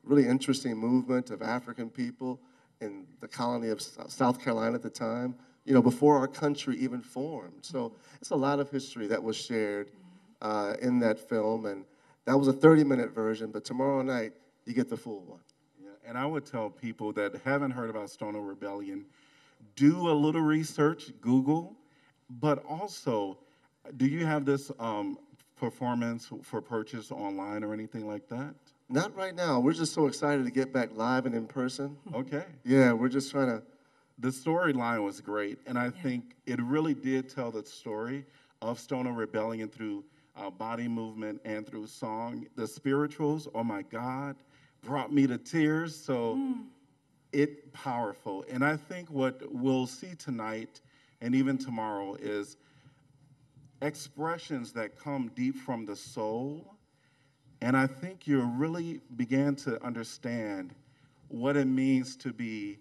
[0.04, 2.40] really interesting movement of African people
[2.82, 7.02] in the colony of South Carolina at the time, you know, before our country even
[7.02, 7.60] formed.
[7.62, 9.92] So it's a lot of history that was shared
[10.42, 11.84] uh, in that film, and
[12.26, 14.34] that was a 30-minute version, but tomorrow night,
[14.66, 15.40] you get the full one.
[15.82, 19.06] Yeah, and I would tell people that haven't heard about Stono Rebellion,
[19.76, 21.76] do a little research, Google,
[22.30, 23.38] but also,
[23.98, 25.18] do you have this um,
[25.58, 28.54] performance for purchase online or anything like that?
[28.90, 29.60] Not right now.
[29.60, 31.98] We're just so excited to get back live and in person.
[32.14, 32.46] Okay.
[32.64, 33.64] Yeah, we're just trying to.
[34.20, 38.26] The storyline was great, and I think it really did tell the story
[38.62, 40.06] of Stono Rebellion through
[40.36, 42.48] uh, body movement and through song.
[42.56, 44.36] The spirituals, oh my God,
[44.84, 45.96] brought me to tears.
[45.96, 46.40] So
[47.32, 50.82] it powerful, and I think what we'll see tonight
[51.22, 52.58] and even tomorrow is
[53.82, 56.76] expressions that come deep from the soul.
[57.62, 60.74] And I think you really began to understand
[61.28, 62.80] what it means to be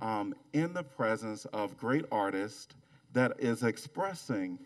[0.00, 2.74] um, in the presence of great artists
[3.12, 4.58] that is expressing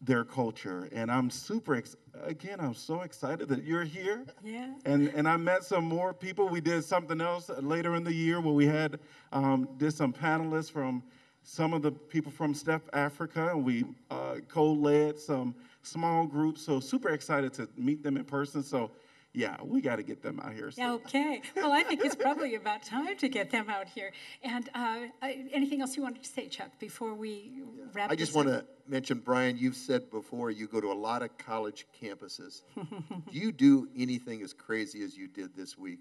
[0.00, 0.88] their culture.
[0.90, 4.24] And I'm super, ex- again, I'm so excited that you're here.
[4.42, 4.74] Yeah.
[4.84, 6.48] And, and I met some more people.
[6.48, 8.98] We did something else later in the year where we had,
[9.32, 11.04] um, did some panelists from
[11.42, 16.62] some of the people from Step Afrika, and we uh, co-led some small groups.
[16.62, 18.62] So super excited to meet them in person.
[18.62, 18.90] So
[19.34, 20.70] yeah, we got to get them out here.
[20.70, 20.90] soon.
[20.90, 21.40] Okay.
[21.56, 24.12] Well, I think it's probably about time to get them out here.
[24.42, 27.62] And uh, anything else you wanted to say, Chuck, before we
[27.94, 31.22] wrap I just want to mention, Brian, you've said before you go to a lot
[31.22, 32.62] of college campuses.
[32.76, 36.00] do you do anything as crazy as you did this week?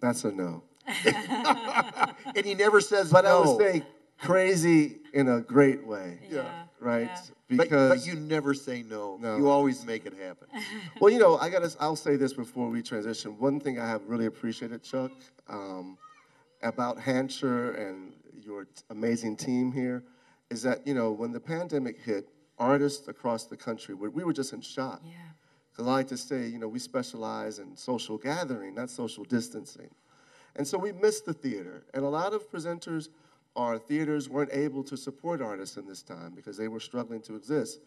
[0.00, 0.62] That's a no.
[2.36, 3.42] And he never says But no.
[3.42, 3.82] I would say
[4.18, 6.18] crazy in a great way.
[6.30, 6.64] Yeah.
[6.80, 7.10] Right?
[7.48, 9.16] But, Because but you never say no.
[9.20, 9.36] No.
[9.36, 10.48] You always make it happen.
[11.00, 11.74] well, you know, I gotta.
[11.80, 13.38] I'll say this before we transition.
[13.38, 15.12] One thing I have really appreciated, Chuck,
[15.48, 15.96] um,
[16.62, 18.12] about Hancher and
[18.42, 20.02] your t- amazing team here,
[20.50, 22.28] is that you know when the pandemic hit,
[22.58, 25.00] artists across the country we, we were just in shock.
[25.04, 25.12] Yeah.
[25.70, 29.90] Because I like to say, you know, we specialize in social gathering, not social distancing.
[30.54, 31.82] And so we missed the theater.
[31.94, 33.08] And a lot of presenters
[33.54, 37.36] or theaters weren't able to support artists in this time because they were struggling to
[37.36, 37.80] exist.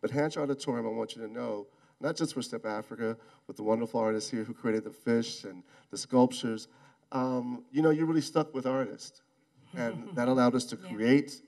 [0.00, 1.66] But Hancher Auditorium, I want you to know,
[2.00, 5.62] not just for Step Afrika, with the wonderful artists here who created the fish and
[5.90, 6.68] the sculptures,
[7.12, 9.22] um, you know, you're really stuck with artists.
[9.74, 11.40] And that allowed us to create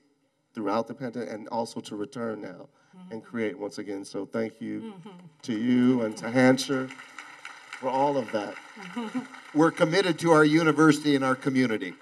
[0.53, 2.67] throughout the pandemic and also to return now
[3.11, 4.03] and create once again.
[4.03, 4.95] So thank you
[5.43, 6.89] to you and to Hancher
[7.79, 8.55] for all of that.
[9.53, 11.93] We're committed to our university and our community.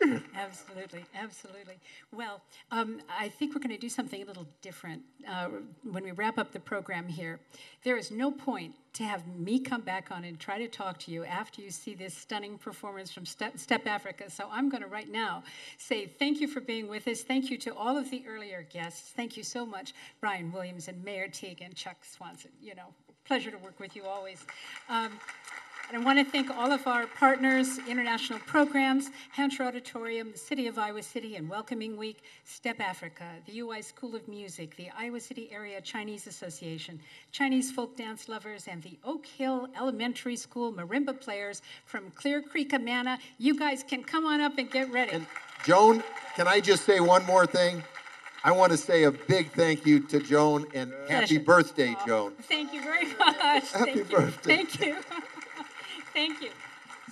[0.36, 1.74] Absolutely, absolutely.
[2.12, 5.48] Well, um, I think we're going to do something a little different uh,
[5.90, 7.40] when we wrap up the program here.
[7.84, 11.10] There is no point to have me come back on and try to talk to
[11.10, 14.30] you after you see this stunning performance from Step, Step Afrika.
[14.30, 15.42] So I'm going to right now
[15.78, 17.22] say thank you for being with us.
[17.22, 19.12] Thank you to all of the earlier guests.
[19.16, 22.50] Thank you so much, Brian Williams and Mayor Teague and Chuck Swanson.
[22.62, 22.94] You know,
[23.24, 24.44] pleasure to work with you always.
[24.88, 25.12] Um,
[25.88, 30.66] and I want to thank all of our partners, international programs, Hancher Auditorium, the City
[30.66, 35.18] of Iowa City and Welcoming Week, Step Afrika, the UI School of Music, the Iowa
[35.18, 37.00] City Area Chinese Association,
[37.32, 42.74] Chinese folk dance lovers, and the Oak Hill Elementary School marimba players from Clear Creek,
[42.74, 43.18] Amana.
[43.38, 45.24] You guys can come on up and get ready.
[45.64, 46.02] Joan,
[46.36, 47.82] can I just say one more thing?
[48.44, 52.32] I want to say a big thank you to Joan and happy birthday, Joan.
[52.42, 53.64] Thank you very much.
[53.64, 54.04] Thank you.
[54.04, 54.56] birthday.
[54.56, 54.96] Thank you.
[56.18, 56.50] Thank you.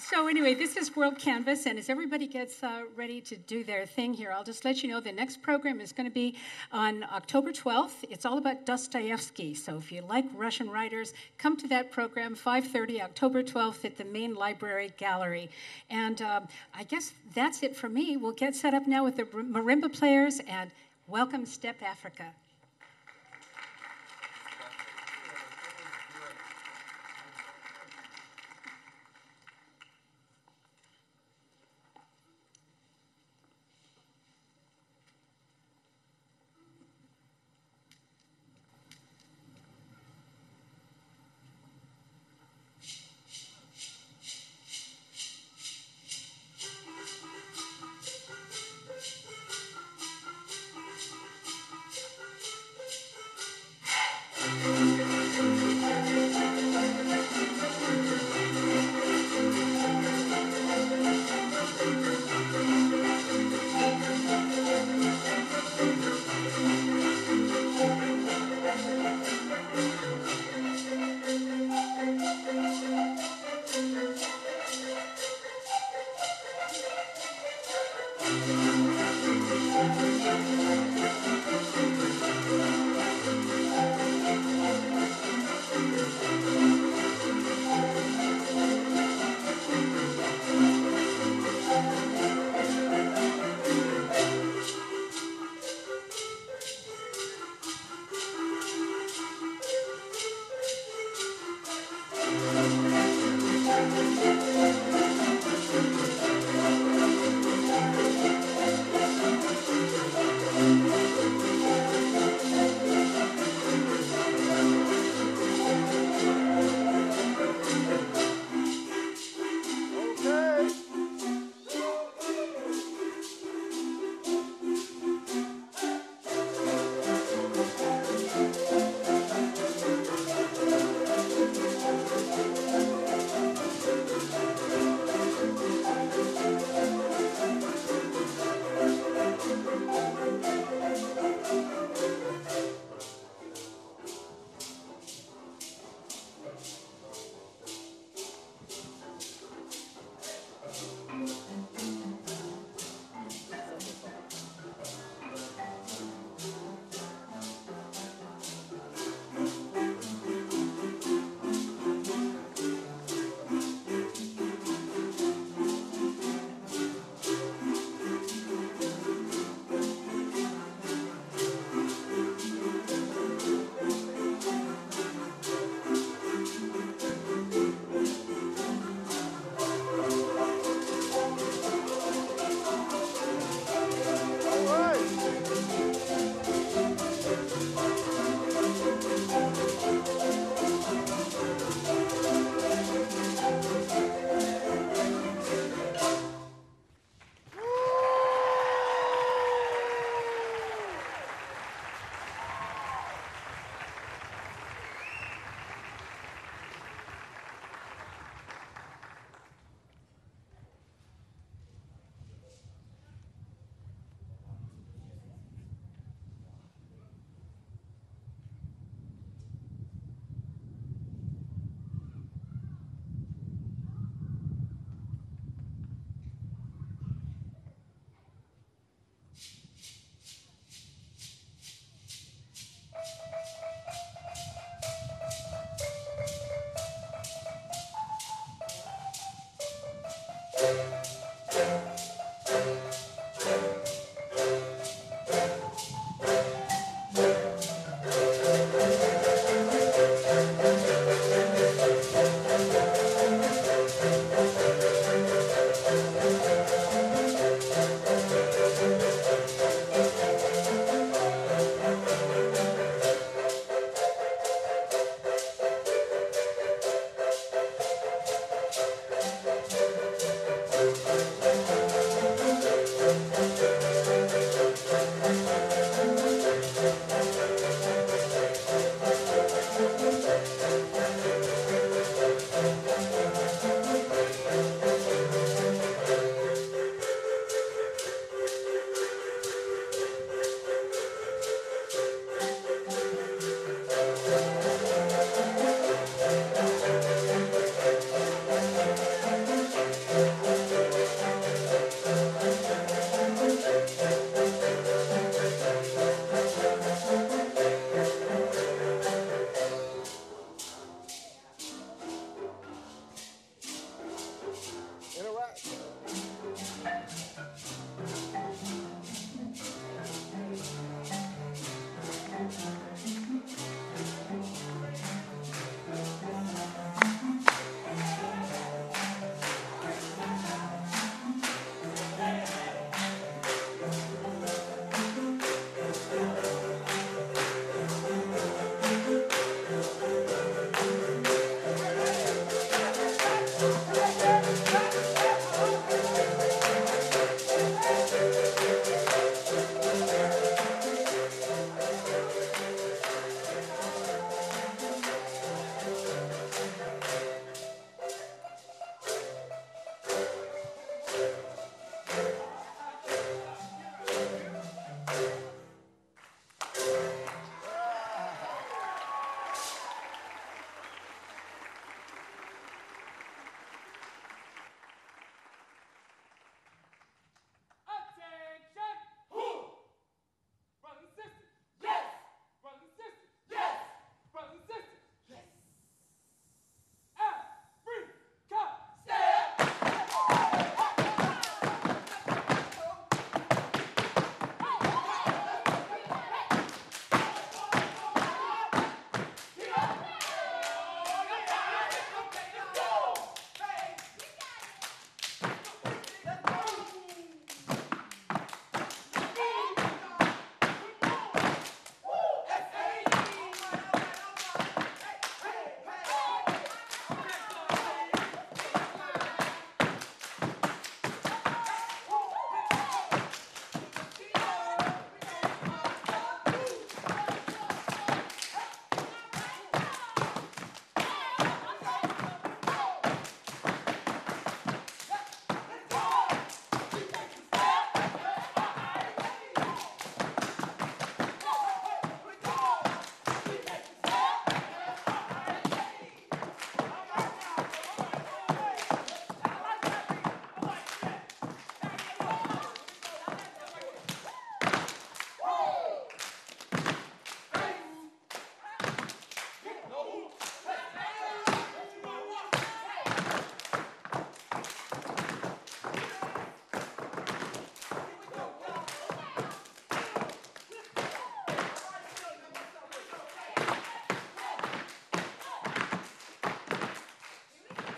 [0.00, 4.12] So anyway, this is WorldCanvass, and as everybody gets uh, ready to do their thing
[4.12, 6.34] here, I'll just let you know the next program is going to be
[6.72, 8.02] on October 12th.
[8.10, 9.54] It's all about Dostoevsky.
[9.54, 14.04] So if you like Russian writers, come to that program, 5:30, October 12th, at the
[14.04, 15.50] main library gallery.
[15.88, 18.16] And um, I guess that's it for me.
[18.16, 20.72] We'll get set up now with the marimba players, and
[21.06, 22.32] welcome Step Afrika.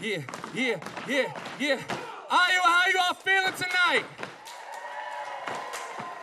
[0.00, 0.22] Yeah,
[0.54, 1.80] yeah, yeah, yeah.
[2.30, 4.04] Iowa, how you all feeling tonight?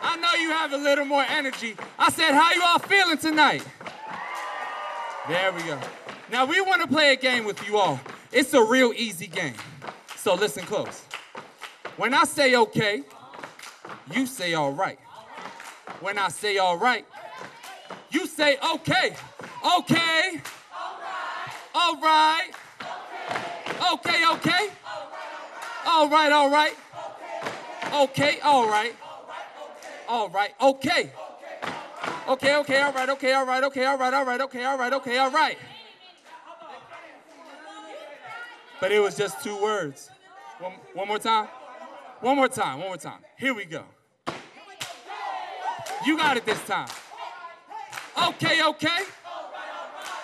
[0.02, 1.76] I know you have a little more energy.
[1.98, 3.66] I said, how you all feeling tonight?
[5.28, 5.78] There we go.
[6.30, 8.00] Now we want to play a game with you all.
[8.32, 9.54] It's a real easy game.
[10.16, 11.02] So listen close.
[11.96, 13.02] When I say okay,
[14.12, 14.98] you say all right.
[16.00, 17.06] When I say all right,
[18.10, 19.16] you say okay.
[19.78, 20.40] Okay.
[21.74, 22.50] All right.
[23.92, 24.68] Okay, okay.
[25.96, 26.74] All right, all right.
[27.90, 28.94] Okay, all right.
[30.06, 31.10] All right, okay.
[32.28, 34.92] Okay, okay, all right, okay, all right, okay, all right, all right, okay, all right,
[34.92, 35.56] okay, all right.
[38.78, 40.10] But it was just two words.
[40.58, 41.48] One, one more time.
[42.20, 43.20] One more time, one more time.
[43.38, 43.84] Here we go.
[46.04, 46.88] You got it this time.
[48.28, 49.00] Okay, okay.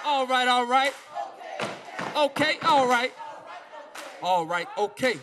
[0.05, 0.93] All right, all right.
[2.15, 3.15] Okay, all right.
[4.23, 5.17] All right, okay.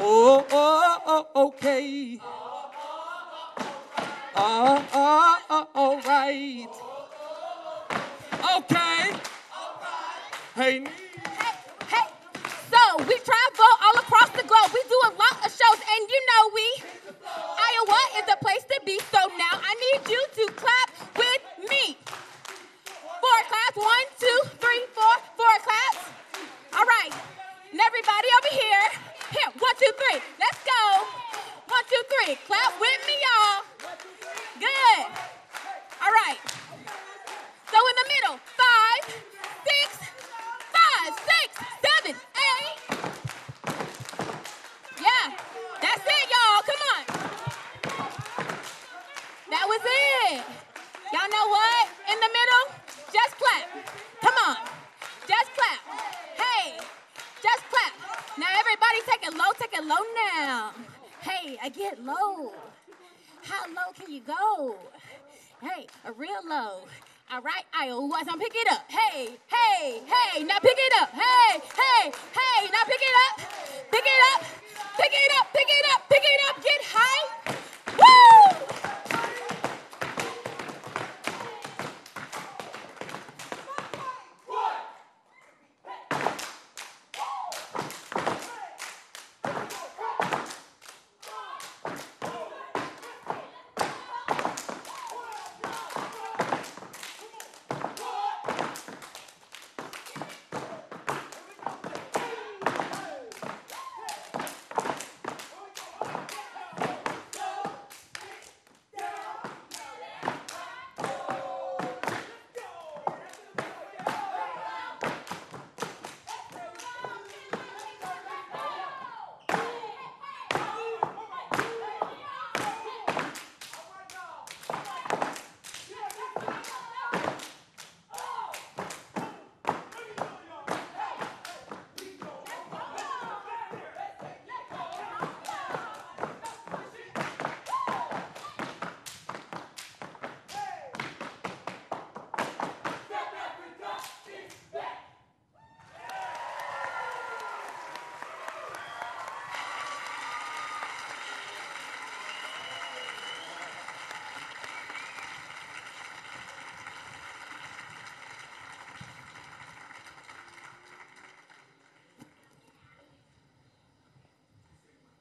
[0.00, 2.20] Oh, oh, oh, okay.
[4.36, 6.68] Uh, uh, uh, all right.
[8.56, 9.12] Okay.
[10.54, 10.84] Hey,
[11.88, 12.06] Hey,
[12.70, 14.70] so we travel all across the globe.
[14.74, 16.66] We do a lot of shows, and you know we
[17.26, 18.98] Iowa is the place to be.
[19.12, 21.98] So now I need you to clap with me.
[23.08, 23.76] Four claps.
[23.76, 25.14] One, two, three, four.
[25.36, 26.10] Four claps.
[26.74, 27.12] All right.
[27.72, 29.07] And everybody over here.
[29.78, 30.20] Two, three.
[30.40, 31.06] Let's go.
[31.68, 32.34] One, two, three.
[32.46, 33.62] Clap with me, y'all.
[34.58, 35.06] Good.
[36.02, 36.38] All right.
[37.70, 38.40] So in the middle.
[38.58, 39.02] Five,
[39.62, 40.02] six,
[40.74, 42.78] five, six, seven, eight.
[45.00, 45.36] Yeah,
[45.80, 46.62] that's it, y'all.
[46.66, 47.02] Come on.
[49.50, 50.42] That was it.
[51.12, 51.88] Y'all know what?
[52.10, 52.64] In the middle,
[53.12, 53.68] just clap.
[54.22, 54.56] Come on.
[55.28, 55.80] Just clap.
[56.34, 56.78] Hey,
[57.42, 57.97] just clap.
[58.38, 59.96] Now everybody take it low, take it low
[60.30, 60.72] now.
[61.22, 62.52] Hey, I get low.
[63.42, 64.76] How low can you go?
[65.60, 66.86] Hey, a real low.
[67.32, 68.84] All right, Iowa, so pick it up.
[68.86, 71.10] Hey, hey, hey, now pick it up.
[71.10, 73.40] Hey, hey, hey, now pick it up.
[73.90, 74.46] Pick it up.
[74.96, 76.62] Pick it up, pick it up, pick it up.
[76.62, 77.24] Get high.
[77.98, 78.64] Woo!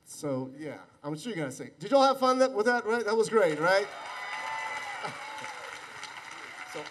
[0.10, 0.78] So yeah,
[1.08, 1.72] I'm sure you're gonna say.
[1.80, 2.86] Did y'all have fun that, with that?
[2.86, 3.06] Right?
[3.06, 3.88] That was great, right?
[6.74, 6.84] So,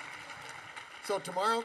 [1.05, 1.63] so tomorrow,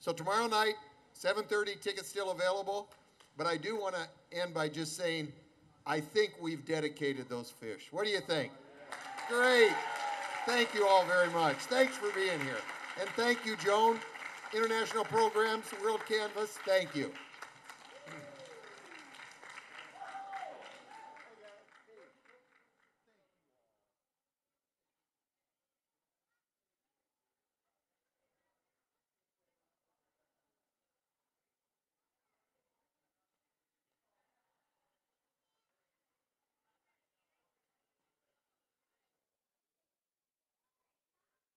[0.00, 0.74] so tomorrow night,
[1.14, 2.88] 7:30, tickets still available.
[3.36, 5.30] But I do want to end by just saying,
[5.86, 7.88] I think we've dedicated those fish.
[7.90, 8.50] What do you think?
[9.28, 9.72] Great.
[10.46, 11.56] Thank you all very much.
[11.56, 12.62] Thanks for being here.
[12.98, 13.98] And thank you, Joan.
[14.54, 17.12] International Programs, WorldCanvass, thank you.